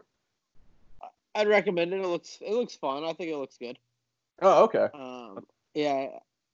[1.35, 2.01] I'd, recommend it.
[2.01, 3.03] It looks it looks fun.
[3.03, 3.77] I think it looks good.
[4.41, 4.87] Oh, okay.
[4.93, 6.07] Um, yeah,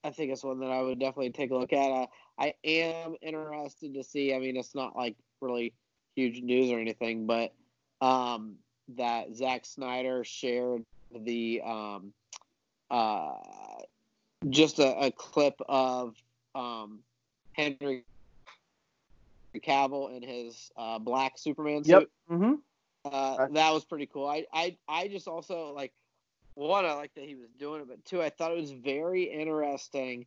[0.04, 1.92] I think it's one that I would definitely take a look at.
[1.92, 2.08] Uh,
[2.38, 4.34] I am interested to see.
[4.34, 5.74] I mean, it's not like really
[6.16, 7.54] huge news or anything, but
[8.02, 8.56] um,
[8.96, 12.14] that Zack Snyder shared the um,
[12.90, 13.34] uh,
[14.50, 16.16] just a, a clip of
[16.56, 17.00] um,
[17.54, 18.06] Henry
[19.56, 22.02] Cavill in his uh, black Superman Yep.
[22.02, 22.12] suit.
[22.32, 22.54] Mm-hmm.
[23.06, 24.28] Uh, that was pretty cool.
[24.28, 25.94] I, I I just also like
[26.56, 29.24] one, I like that he was doing it, but two, I thought it was very
[29.24, 30.26] interesting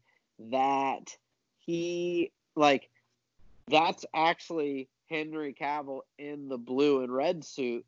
[0.50, 1.16] that
[1.58, 2.88] he like
[3.68, 7.84] that's actually Henry Cavill in the blue and red suit,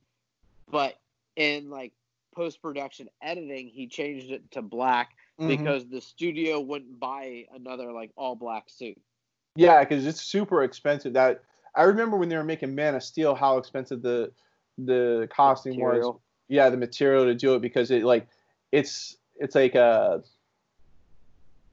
[0.70, 0.94] but
[1.36, 1.92] in like
[2.34, 5.48] post production editing, he changed it to black Mhm.
[5.48, 9.00] because the studio wouldn't buy another like all black suit.
[9.56, 11.14] Yeah, because it's super expensive.
[11.14, 11.42] That
[11.74, 14.32] I remember when they were making Man of Steel, how expensive the
[14.78, 16.16] the costume was.
[16.48, 18.26] Yeah, the material to do it because it like
[18.70, 20.22] it's it's like a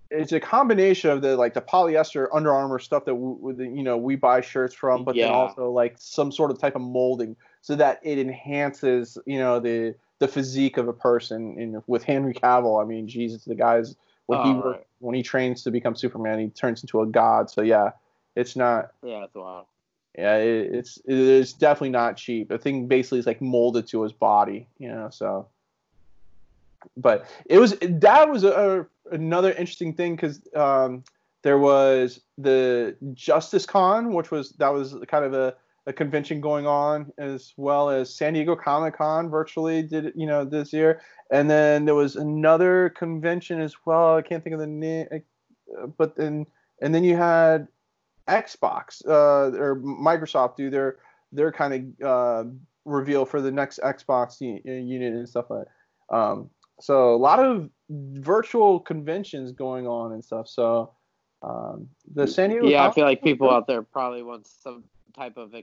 [0.10, 3.84] it's a combination of the like the polyester Under Armour stuff that w- w- you
[3.84, 7.36] know we buy shirts from, but then also like some sort of type of molding
[7.62, 11.56] so that it enhances you know the the physique of a person.
[11.60, 13.95] And with Henry Cavill, I mean, Jesus, the guy's
[14.28, 14.88] when he Oh, work- right.
[14.99, 17.49] when he trains to become Superman, he turns into a god.
[17.49, 17.91] So yeah,
[18.36, 18.91] it's not.
[19.04, 19.66] Yeah, that's wild.
[20.18, 22.49] Yeah, it, it's it's definitely not cheap.
[22.49, 25.09] The thing basically is like molded to his body, you know.
[25.09, 25.47] So,
[26.97, 31.03] but it was that was a, another interesting thing because um,
[31.43, 35.55] there was the Justice Con, which was that was kind of a,
[35.88, 40.43] a convention going on, as well as San Diego Comic Con virtually did you know
[40.43, 41.01] this year,
[41.32, 44.18] and then there was another convention as well.
[44.18, 46.47] I can't think of the name, uh, but then
[46.82, 47.70] and then you had
[48.32, 50.98] Xbox uh, or Microsoft do their
[51.32, 52.50] their kind of uh,
[52.86, 55.66] reveal for the next Xbox unit and stuff like
[56.10, 56.16] that.
[56.16, 60.48] Um, so a lot of virtual conventions going on and stuff.
[60.48, 60.92] So
[61.44, 65.38] um, the San Diego Yeah, I feel like people out there probably want some type
[65.38, 65.54] of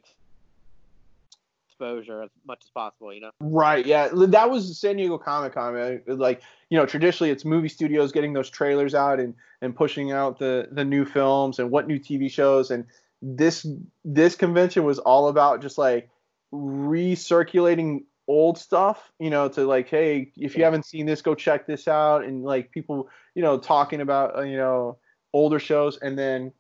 [1.79, 3.13] exposure as much as possible.
[3.13, 3.31] You know.
[3.41, 3.85] Right.
[3.87, 4.09] Yeah.
[4.13, 6.03] That was San Diego Comic Con.
[6.07, 10.39] Like, you know, traditionally it's movie studios getting those trailers out and, and pushing out
[10.39, 12.71] the, the new films and what new TV shows.
[12.71, 12.85] And
[13.21, 13.67] this
[14.05, 16.09] this convention was all about just like
[16.53, 21.67] recirculating old stuff, you know, to like, hey, if you haven't seen this, go check
[21.67, 22.25] this out.
[22.25, 24.99] And like people, you know, talking about, uh, you know,
[25.33, 25.99] older shows.
[25.99, 26.53] And then,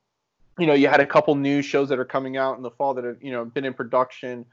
[0.59, 2.95] you know, you had a couple new shows that are coming out in the fall
[2.95, 4.47] that have, you know, been in production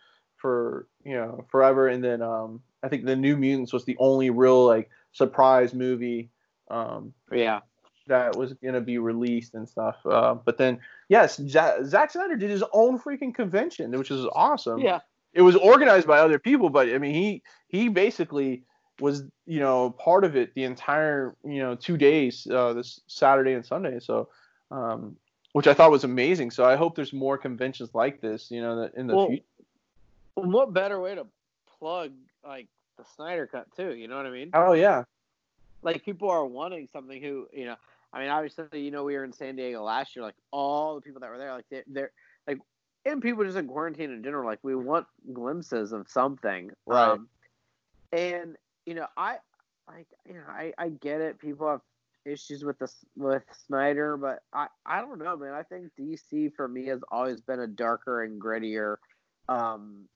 [0.46, 1.88] for you know forever.
[1.88, 6.30] And then um i think the new mutants was the only real like surprise movie
[6.70, 7.62] um Yeah.
[8.06, 9.96] that was gonna be released and stuff.
[10.06, 10.80] Uh, but then
[11.10, 14.80] yes Zack Snyder did his own freaking convention which is awesome.
[14.80, 15.00] Yeah.
[15.34, 17.42] it was organized by other people but i mean he
[17.76, 18.52] he basically
[19.02, 23.54] was you know part of it the entire you know two days uh this saturday
[23.54, 23.98] and sunday.
[24.00, 24.30] So
[24.70, 25.18] um
[25.54, 26.52] which i thought was amazing.
[26.52, 29.44] So i hope there's more conventions like this you know in the Well, future
[30.36, 31.26] What better way to
[31.80, 32.12] plug
[32.46, 32.68] like
[32.98, 33.96] the Snyder Cut too?
[33.96, 34.52] You know what I mean?
[34.54, 35.04] oh yeah
[35.82, 37.76] Like people are wanting something who you know.
[38.14, 40.24] I mean, obviously, you know, we were in San Diego last year.
[40.24, 42.12] Like all the people that were there, like they're, they're
[42.48, 42.60] like,
[43.04, 44.46] and people just in quarantine in general.
[44.46, 47.12] Like we want glimpses of something, Right.
[47.12, 47.28] Um,
[48.14, 48.56] and
[48.86, 49.38] you know, I
[49.88, 51.40] like, you know, I I get it.
[51.40, 51.82] People have
[52.26, 55.54] issues with this with Snyder, but I I don't know, man.
[55.54, 58.96] I think DC for me has always been a darker and grittier,
[59.50, 60.08] um,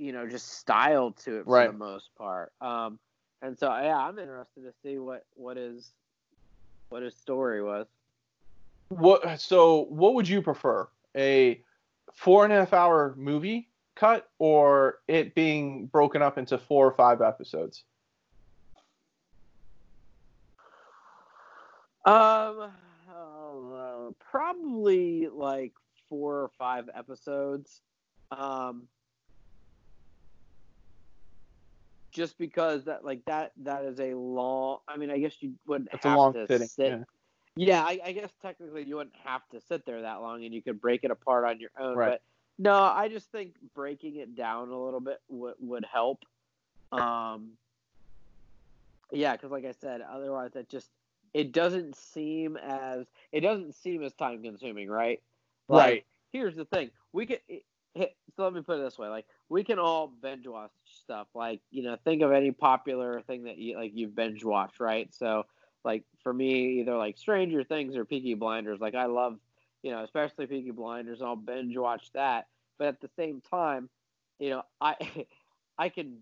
[0.00, 1.66] you know, just style to it for Right.
[1.70, 2.52] the most part.
[2.60, 2.98] Um,
[3.42, 5.92] and so yeah, I'm interested to see what what his
[6.88, 7.86] what his story was.
[8.88, 9.40] What?
[9.40, 10.88] So, what would you prefer?
[11.16, 11.62] A
[12.14, 16.92] four and a half hour movie cut, or it being broken up into four or
[16.92, 17.84] five episodes?
[22.06, 22.72] Um,
[23.14, 25.74] uh, probably like
[26.08, 27.82] four or five episodes.
[28.30, 28.88] Um,
[32.10, 34.78] just because that like that that is a long.
[34.88, 36.66] I mean, I guess you wouldn't It's a long to fitting.
[36.68, 36.88] sit.
[36.88, 37.04] Yeah.
[37.56, 40.62] Yeah, I, I guess technically you wouldn't have to sit there that long, and you
[40.62, 41.96] could break it apart on your own.
[41.96, 42.10] Right.
[42.10, 42.22] But
[42.58, 46.24] no, I just think breaking it down a little bit would would help.
[46.92, 47.50] Um,
[49.12, 50.90] yeah, because like I said, otherwise it just
[51.34, 55.20] it doesn't seem as it doesn't seem as time consuming, right?
[55.68, 56.04] Like, Right.
[56.32, 57.38] Here's the thing: we can.
[57.96, 61.26] So let me put it this way: like we can all binge watch stuff.
[61.34, 65.12] Like you know, think of any popular thing that you like you've binge watched, right?
[65.12, 65.44] So
[65.84, 68.80] like for me, either like Stranger Things or Peaky Blinders.
[68.80, 69.38] Like I love,
[69.82, 71.22] you know, especially Peaky Blinders.
[71.22, 72.46] I'll binge watch that.
[72.78, 73.88] But at the same time,
[74.38, 74.94] you know, I
[75.78, 76.18] I can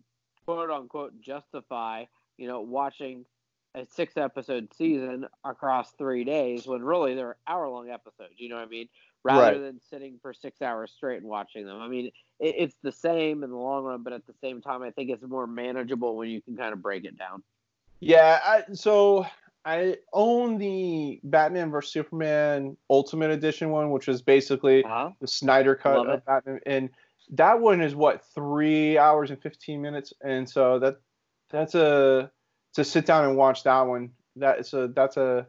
[0.47, 2.05] quote unquote justify,
[2.37, 3.27] you know, watching
[3.75, 8.35] a six episode season across three days when really they're hour long episodes.
[8.39, 8.89] You know what I mean?
[9.25, 9.61] Rather Right.
[9.61, 11.81] than sitting for six hours straight and watching them.
[11.81, 12.13] I mean, it,
[12.59, 15.23] it's the same in the long run, but at the same time, I think it's
[15.23, 17.43] more manageable when you can kind of break it down.
[18.01, 18.39] Yeah.
[18.45, 19.27] I, so
[19.65, 25.11] I own the Batman vs Superman Ultimate Edition one, which is basically Uh-huh.
[25.21, 26.25] the Snyder cut Love of it.
[26.25, 26.91] Batman, and
[27.31, 30.97] that one is what three hours and fifteen minutes, and so that
[31.51, 32.31] that's a
[32.75, 34.13] to sit down and watch that one.
[34.37, 35.47] That a that's a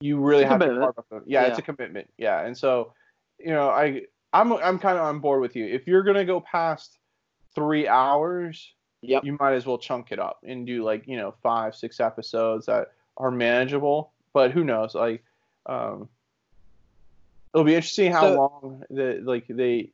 [0.00, 0.96] you really It's have to commitment.
[0.96, 2.10] carve up the- yeah, it's a commitment.
[2.18, 2.92] Yeah, and so
[3.38, 5.66] you know I I'm I'm kind of on board with you.
[5.66, 6.98] If you're gonna go past
[7.54, 8.72] three hours,
[9.02, 9.24] Yep.
[9.24, 12.66] you might as well chunk it up and do like you know five, six episodes
[12.66, 14.12] that are manageable.
[14.32, 14.94] But who knows?
[14.94, 15.22] Like,
[15.66, 16.08] um,
[17.54, 19.90] it'll be interesting how So- long the like they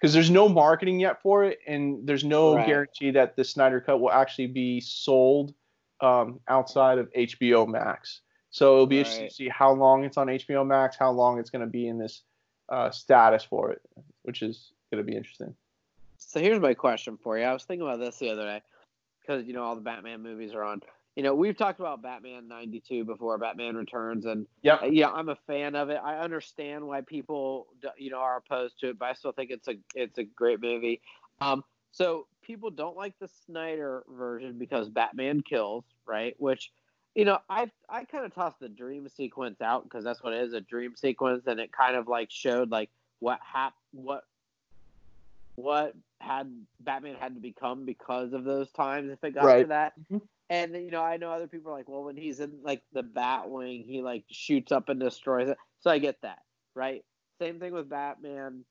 [0.00, 2.66] because there's no marketing yet for it, and there's no Right.
[2.66, 5.54] guarantee that the Snyder Cut will actually be sold
[6.00, 8.21] um, outside of HBO Max.
[8.52, 11.48] So it'll be interesting to see how long it's on HBO Max, how long it's
[11.48, 12.22] going to be in this
[12.68, 13.80] uh, status for it,
[14.22, 15.54] which is going to be interesting.
[16.18, 17.44] So here's my question for you.
[17.44, 18.62] I was thinking about this the other day
[19.20, 20.82] because you know all the Batman movies are on.
[21.16, 24.82] You know, we've talked about Batman '92 before, Batman Returns, and Yep.
[24.82, 26.00] uh, yeah, I'm a fan of it.
[26.02, 29.68] I understand why people you know are opposed to it, but I still think it's
[29.68, 31.00] a it's a great movie.
[31.40, 36.34] Um, so people don't like the Snyder version because Batman kills, right?
[36.38, 36.70] Which
[37.14, 40.42] you know, I I kind of tossed the dream sequence out because that's what it
[40.42, 42.90] is a dream sequence, and it kind of like showed like
[43.20, 44.24] what hap what
[45.56, 46.50] what had
[46.80, 49.68] Batman had to become because of those times if it got to Right.
[49.68, 49.92] that.
[50.10, 50.22] Mhm.
[50.48, 53.02] And you know, I know other people are like, well, when he's in like the
[53.02, 55.58] Batwing, he like shoots up and destroys it.
[55.80, 56.42] So I get that,
[56.74, 57.04] right?
[57.38, 58.64] Same thing with Batman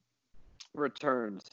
[0.73, 1.43] Returns.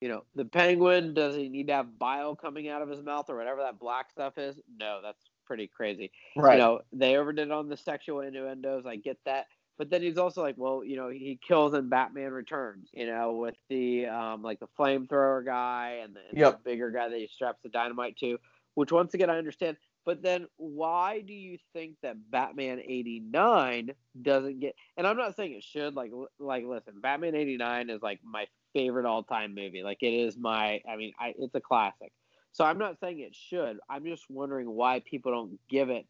[0.00, 3.28] You know, the Penguin does he need to have bile coming out of his mouth
[3.28, 4.58] or whatever that black stuff is?
[4.78, 6.12] No, that's pretty crazy.
[6.36, 6.54] Right.
[6.54, 8.86] You know, they overdid on the sexual innuendos.
[8.86, 9.46] I get that.
[9.78, 13.34] But then he's also like, well, you know, he kills in Batman Returns, you know,
[13.34, 16.52] with the um like the flamethrower guy and the, and Yep.
[16.52, 18.38] the bigger guy that he straps the dynamite to,
[18.74, 19.76] which once again I understand.
[20.04, 23.92] But then why do you think that Batman 89
[24.22, 28.20] doesn't get and I'm not saying it should like like listen, Batman 89 is like
[28.24, 29.82] my favorite all-time movie.
[29.82, 32.12] Like it is my I mean, I it's a classic.
[32.52, 33.78] So I'm not saying it should.
[33.88, 36.06] I'm just wondering why people don't give it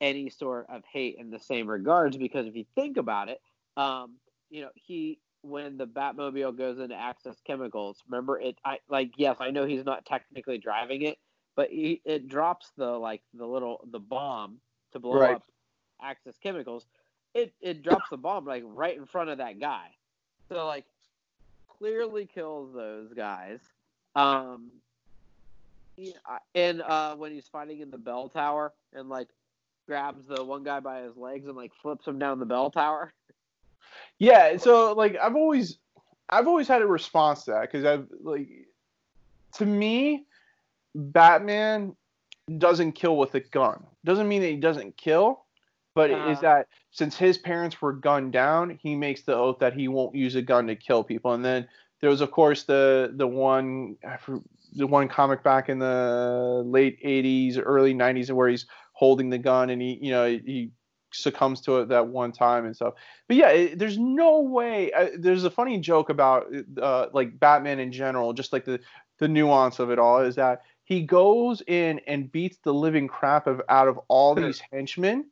[0.00, 3.40] any sort of hate in the same regards because if you think about it,
[3.76, 4.14] um,
[4.50, 9.36] you know, he when the Batmobile goes into Axis Chemicals, remember it I like yes,
[9.40, 11.18] I know he's not technically driving it,
[11.54, 14.58] but he, it drops the like the little the bomb
[14.92, 15.36] to blow Right.
[15.36, 15.42] up
[16.02, 16.86] Axis Chemicals.
[17.34, 19.88] It it drops the bomb like right in front of that guy.
[20.48, 20.84] So like
[21.68, 23.60] clearly kills those guys.
[24.14, 24.70] Um
[26.54, 29.28] and uh, when he's fighting in the bell tower and like
[29.86, 33.12] grabs the one guy by his legs and like flips him down the bell tower.
[34.18, 35.78] Yeah, so like I've always
[36.28, 38.48] I've always had a response to that because I've like
[39.54, 40.24] to me
[40.94, 41.94] Batman
[42.58, 43.84] doesn't kill with a gun.
[44.04, 45.44] Doesn't mean that he doesn't kill,
[45.94, 46.42] but it is Uh.
[46.42, 50.34] that since his parents were gunned down, he makes the oath that he won't use
[50.34, 51.32] a gun to kill people.
[51.32, 51.68] And then
[52.00, 53.96] there was of course the the one
[54.76, 59.70] the one comic back in the late 80s early 90s where he's holding the gun
[59.70, 60.70] and he you know he
[61.12, 62.94] succumbs to it that one time and stuff
[63.28, 64.92] but yeah, it, there's no way.
[64.92, 66.46] Uh, there's a funny joke about
[66.80, 68.80] uh, like Batman in general, just like the
[69.18, 73.46] the nuance of it all is that he goes in and beats the living crap
[73.46, 75.24] of out of all these henchmen,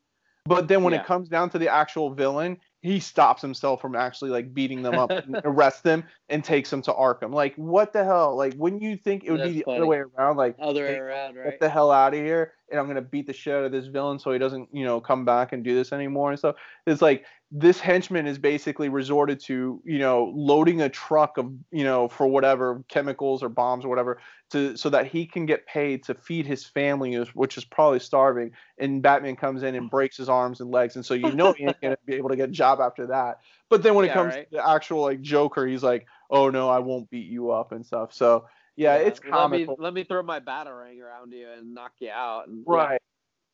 [0.46, 1.00] but then when Yeah.
[1.00, 4.98] it comes down to the actual villain, he stops himself from actually like beating them
[4.98, 7.32] up, and arrests them, and takes them to Arkham.
[7.32, 8.36] Like what the hell?
[8.36, 10.36] Like wouldn't you think it would be That's the other way around?
[10.36, 13.32] Like Other way around, get the hell out of here and i'm gonna beat the
[13.32, 15.92] shit out of this villain so he doesn't you know come back and do this
[15.92, 16.56] anymore and stuff
[16.86, 17.24] it's like
[17.56, 22.26] this henchman is basically resorted to you know loading a truck of you know for
[22.26, 26.44] whatever chemicals or bombs or whatever to so that he can get paid to feed
[26.44, 30.72] his family which is probably starving and batman comes in and breaks his arms and
[30.72, 33.06] legs and so you know he ain't gonna be able to get a job after
[33.06, 33.38] that
[33.70, 34.50] but then when it comes right.
[34.50, 37.86] to the actual like joker he's like oh no i won't beat you up and
[37.86, 38.44] stuff so
[38.76, 42.48] yeah, it's let me let me throw my batarang around you and knock you out.
[42.48, 43.00] And, Right.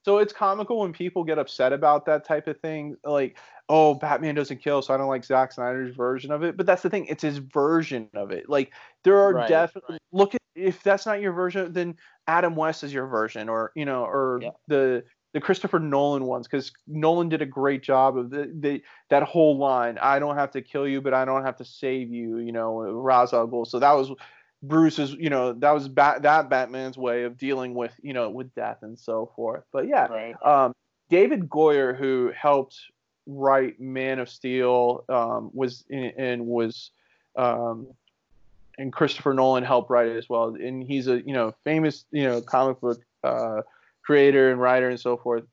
[0.03, 2.97] So it's comical when people get upset about that type of thing.
[3.05, 3.37] Like,
[3.69, 6.57] oh, Batman doesn't kill, so I don't like Zack Snyder's version of it.
[6.57, 8.49] But that's the thing, it's his version of it.
[8.49, 8.73] Like,
[9.05, 10.01] there are Right, definitely right.
[10.13, 11.97] look at if that's not your version, then
[12.27, 14.57] Adam West is your version, or you know, or Yep.
[14.69, 19.23] the the Christopher Nolan ones, because Nolan did a great job of the, the that
[19.23, 19.97] whole line.
[19.99, 22.39] I don't have to kill you, but I don't have to save you.
[22.39, 23.67] You know, Ra's al Ghul.
[23.67, 24.11] So that was
[24.63, 28.55] Bruce's, you know, that was bat, that Batman's way of dealing with, you know, with
[28.55, 29.65] death and so forth.
[29.73, 30.43] But yeah, Right.
[30.43, 30.73] um,
[31.09, 32.79] David Goyer, who helped
[33.27, 36.91] write Man of Steel, um, was in, and was,
[37.37, 37.87] um,
[38.79, 40.55] and Christopher Nolan helped write it as well.
[40.55, 43.63] And he's a you know famous you know comic book uh,
[44.03, 45.45] creator and writer and so forth.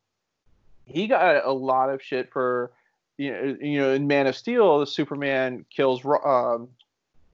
[0.85, 2.71] He got a lot of shit for
[3.17, 6.69] you know you know in Man of Steel, Superman kills um,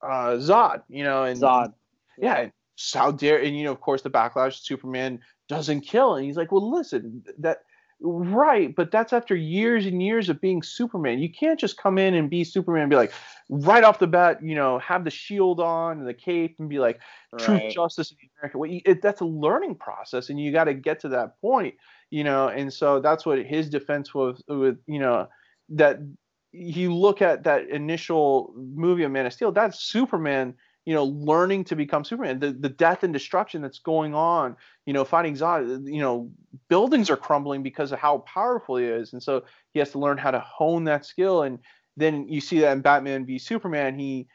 [0.04, 1.74] uh, Zod, you know, and Zod.
[2.18, 2.52] yeah, and
[2.94, 6.52] how dare and you know of course the backlash Superman doesn't kill and he's like
[6.52, 7.60] well listen that
[8.06, 11.20] Right, but that's after years and years of being Superman.
[11.20, 13.14] You can't just come in and be Superman and be like,
[13.50, 16.80] right off the bat, you know, have the shield on and the cape and be
[16.80, 17.00] like,
[17.38, 17.70] truth, Right.
[17.70, 18.58] justice, in America.
[18.58, 21.76] Well, it, that's a learning process, and you got to get to that point,
[22.10, 22.50] you know.
[22.50, 25.30] And so that's what his defense was with, you know,
[25.70, 26.00] that
[26.54, 29.52] you look at that initial movie of Man of Steel.
[29.52, 30.54] That's Superman,
[30.86, 32.40] you know, learning to become Superman.
[32.40, 35.92] The the death and destruction that's going on, you know, fighting Zod.
[35.92, 36.32] You know,
[36.70, 40.18] buildings are crumbling because of how powerful he is, and so he has to learn
[40.18, 41.42] how to hone that skill.
[41.42, 41.58] And
[41.98, 44.28] then you see that in Batman v Superman, he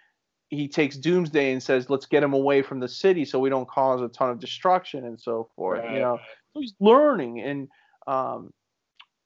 [0.48, 3.68] he takes Doomsday and says, "Let's get him away from the city so we don't
[3.68, 5.94] cause a ton of destruction and so forth." Right.
[5.94, 6.18] You know,
[6.52, 7.68] so he's learning, and
[8.08, 8.52] um,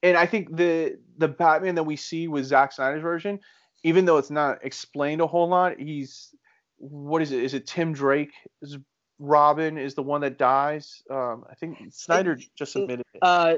[0.03, 3.39] and I think the the Batman that we see with Zack Snyder's version,
[3.85, 6.35] even though it's not explained a whole lot, he's
[6.79, 7.43] what is it?
[7.43, 8.33] Is it Tim Drake?
[8.61, 8.79] Is
[9.19, 11.03] Robin is the one that dies?
[11.11, 13.21] Um, I think Snyder just admitted it.
[13.23, 13.55] Uh,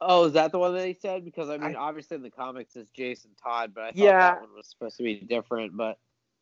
[0.00, 1.24] oh, is that the one that he said?
[1.24, 4.18] Because I mean, I- obviously in the comics it's Jason Todd, but I thought Yeah.
[4.18, 5.76] that one was supposed to be different.
[5.76, 5.98] But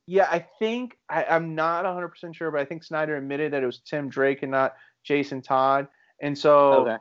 [0.07, 3.67] Yeah, I think I, I'm not 100% sure, but I think Snyder admitted that it
[3.67, 4.75] was Tim Drake and not
[5.05, 5.89] Jason Todd.
[6.21, 6.97] And so, okay,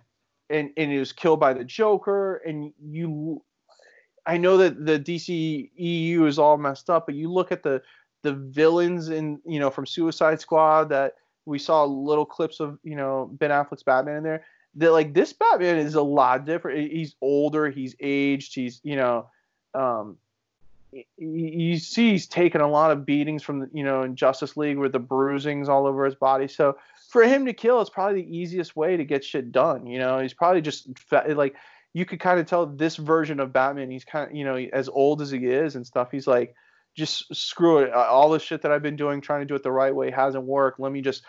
[0.50, 2.38] and, and he was killed by the Joker.
[2.38, 3.44] And you,
[4.26, 7.82] I know that the DC EU is all messed up, but you look at the
[8.24, 11.14] the villains in you know from Suicide Squad that
[11.46, 14.46] we saw little clips of you know Ben Affleck's Batman in there.
[14.76, 16.92] That like this Batman is a lot different.
[16.92, 19.30] He's older, he's aged, he's you know,
[19.74, 20.18] um,
[21.18, 24.92] you see he's taken a lot of beatings from you know in Justice League with
[24.92, 26.48] the bruisings all over his body.
[26.48, 26.78] So
[27.08, 29.88] for him to kill, it's probably the easiest way to get shit done.
[29.88, 30.90] You know, he's probably just
[31.30, 31.56] like
[31.94, 33.90] you could kind of tell this version of Batman.
[33.90, 36.12] He's kind of you know as old as he is and stuff.
[36.12, 36.54] He's like
[36.96, 37.94] just screw it.
[37.94, 40.44] All the shit that I've been doing, trying to do it the right way, hasn't
[40.44, 40.80] worked.
[40.80, 41.24] Let me just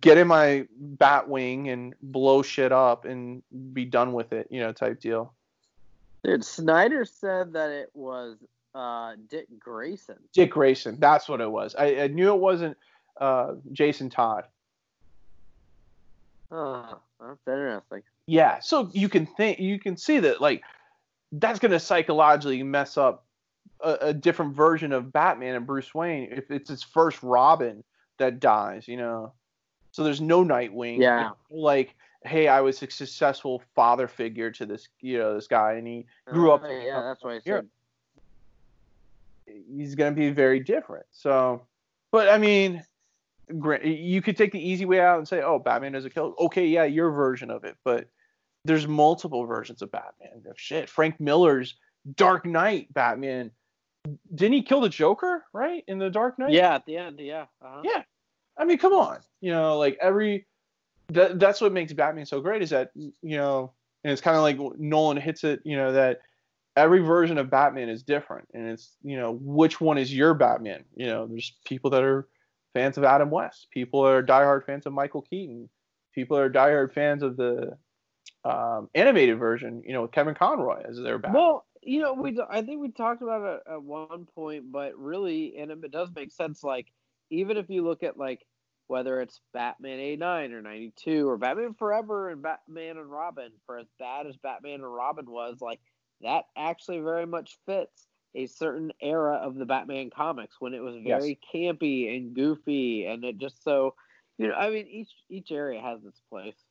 [0.00, 4.48] get in my bat wing and blow shit up and be done with it.
[4.50, 5.34] You know, type deal.
[6.24, 8.38] dude, Snyder said that it was
[8.74, 10.16] uh, Dick Grayson.
[10.32, 11.74] Dick Grayson, that's what it was.
[11.76, 12.76] I, I knew it wasn't
[13.20, 14.44] uh, Jason Todd.
[16.50, 18.02] Oh, that's interesting.
[18.26, 20.62] Yeah, so you can think you can see that like
[21.32, 23.24] that's going to psychologically mess up
[23.80, 27.84] a, a different version of Batman and Bruce Wayne if it's his first Robin
[28.18, 29.32] that dies, you know.
[29.92, 30.98] So there's no Nightwing.
[30.98, 31.30] Yeah.
[31.50, 31.94] Like,
[32.24, 36.06] hey, I was a successful father figure to this, you know, this guy, and he
[36.26, 36.62] grew up.
[36.64, 37.64] Oh, yeah, that's what I Here.
[39.46, 39.56] said.
[39.74, 41.06] he's going to be very different.
[41.10, 41.62] So,
[42.10, 42.84] but I mean,
[43.84, 46.84] you could take the easy way out and say, "Oh, Batman doesn't kill." Okay, yeah,
[46.84, 48.08] your version of it, but
[48.64, 50.42] there's multiple versions of Batman.
[50.56, 51.76] Shit, Frank Miller's
[52.16, 53.50] Dark Knight Batman.
[54.34, 55.44] Didn't he kill the Joker?
[55.52, 56.52] Right in the Dark Knight.
[56.52, 57.46] Yeah, at the end, yeah.
[57.62, 57.82] Uh-huh.
[57.84, 58.02] Yeah.
[58.56, 59.18] I mean, come on.
[59.40, 60.46] You know, like every
[61.08, 63.72] that that's what makes Batman so great is that you know,
[64.04, 65.60] and it's kind of like Nolan hits it.
[65.64, 66.20] You know that
[66.76, 70.84] every version of Batman is different, and it's you know which one is your Batman.
[70.96, 72.28] You know, there's people that are
[72.74, 75.68] fans of Adam West, people are diehard fans of Michael Keaton,
[76.14, 77.76] people are diehard fans of the
[78.44, 79.82] um, animated version.
[79.84, 81.40] You know, with Kevin Conroy as their Batman.
[81.40, 85.56] Well, you know, we I think we talked about it at one point, but really,
[85.58, 86.64] and it does make sense.
[86.64, 86.86] Like,
[87.30, 88.44] even if you look at like
[88.88, 93.86] whether it's Batman '89 or '92 or Batman Forever and Batman and Robin, for as
[93.98, 95.80] bad as Batman and Robin was, like
[96.20, 100.96] that actually very much fits a certain era of the Batman comics when it was
[101.04, 101.04] Yes.
[101.04, 103.94] very campy and goofy, and it just so,
[104.38, 106.64] you know, I mean, each each area has its place.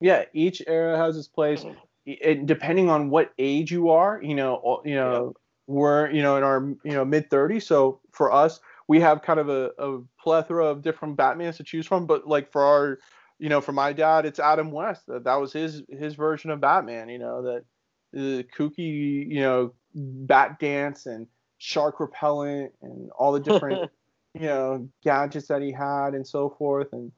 [0.00, 1.64] yeah, each era has its place.
[2.06, 5.34] It, depending on what age you are, you know, you know,
[5.66, 7.66] we're you know in our you know mid 30s.
[7.66, 11.86] So for us, we have kind of a, a plethora of different Batmans to choose
[11.86, 12.06] from.
[12.06, 12.98] But like for our,
[13.38, 15.06] you know, for my dad, it's Adam West.
[15.06, 17.08] That, that was his his version of Batman.
[17.08, 17.64] You know that
[18.12, 21.26] the kooky, you know, bat dance and
[21.58, 23.90] shark repellent and all the different
[24.34, 26.92] you know gadgets that he had and so forth.
[26.92, 27.12] And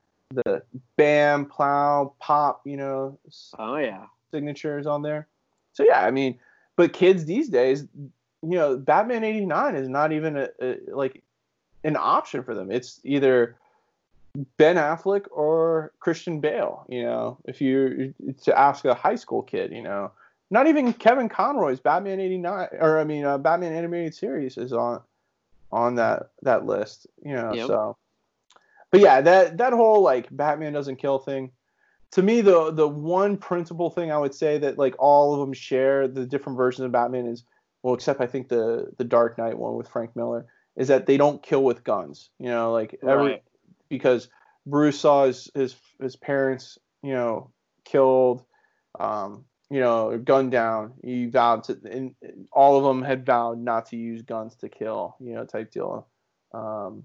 [0.45, 0.63] the
[0.97, 3.19] bam plow pop you know
[3.59, 4.07] Oh yeah.
[4.33, 5.29] signatures on there.
[5.73, 6.39] So yeah i mean
[6.77, 8.11] but kids these days you
[8.43, 11.23] know batman 89 is not even a, a like
[11.85, 12.71] an option for them.
[12.71, 13.57] It's either
[14.59, 18.13] ben affleck or christian bale you know if you
[18.43, 20.11] to ask a high school kid you know
[20.51, 25.01] not even kevin conroy's batman 89 or i mean uh, batman animated series is on
[25.73, 27.67] on that that list you know Yep.
[27.67, 27.97] so
[28.91, 31.51] but yeah that that whole like batman doesn't kill thing
[32.13, 35.53] to me the the one principal thing i would say that like all of them
[35.53, 37.45] share the different versions of batman is
[37.83, 40.47] well except i think the the dark knight one with frank miller
[40.77, 43.43] is that they don't kill with guns you know like every Right.
[43.89, 44.29] because
[44.67, 47.51] bruce saw his his, his parents you know
[47.85, 48.45] killed
[49.01, 50.95] um you know, gunned down.
[51.03, 52.15] He vowed to, and
[52.53, 56.07] all of them had vowed not to use guns to kill, you know, type deal.
[56.53, 57.05] Um,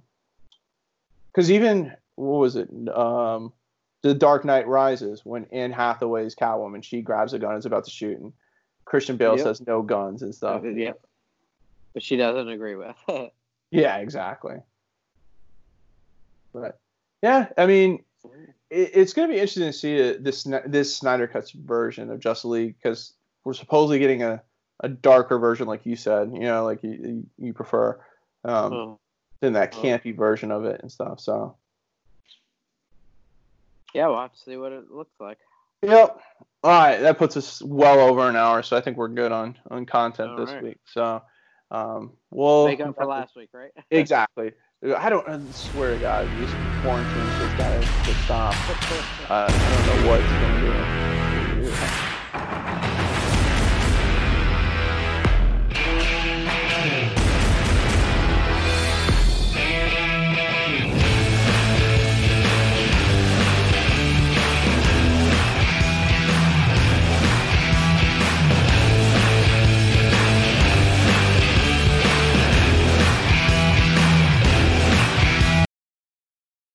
[1.32, 2.70] because even what was it?
[2.90, 3.54] Um,
[4.02, 7.86] the Dark Knight Rises when Anne Hathaway's Catwoman, she grabs a gun and is about
[7.86, 8.34] to shoot, and
[8.86, 9.44] Christian Bale Yep.
[9.44, 10.64] says no guns and stuff.
[10.64, 10.92] Yeah.
[11.94, 12.96] But she doesn't agree with.
[13.74, 14.58] Yeah, exactly.
[16.54, 16.78] But
[17.24, 18.04] yeah, I mean,
[18.70, 22.20] it, it's going to be interesting to see uh, this this Snyder Cuts version of
[22.20, 24.42] Justice League because we're supposedly getting a,
[24.82, 28.00] a darker version, like you said, you know, like you you, you prefer
[28.44, 29.00] um, Oh.
[29.40, 29.82] than that Oh.
[29.82, 31.20] campy version of it and stuff.
[31.20, 31.56] So
[33.94, 35.38] yeah, we'll have to see what it looks like.
[35.82, 36.22] yep.
[36.64, 39.58] All right, that puts us well over an hour, so I think we're good on
[39.72, 40.64] on content All this right.
[40.64, 40.78] week.
[40.86, 41.22] So
[41.72, 43.72] um, we'll Make up for last week, right?
[43.92, 44.52] Exactly.
[44.84, 46.50] I don't I swear to God, these
[46.82, 47.86] quarantines just gotta
[48.26, 48.56] stop.
[49.30, 51.70] Uh, I don't know what's gonna
[52.10, 52.21] do.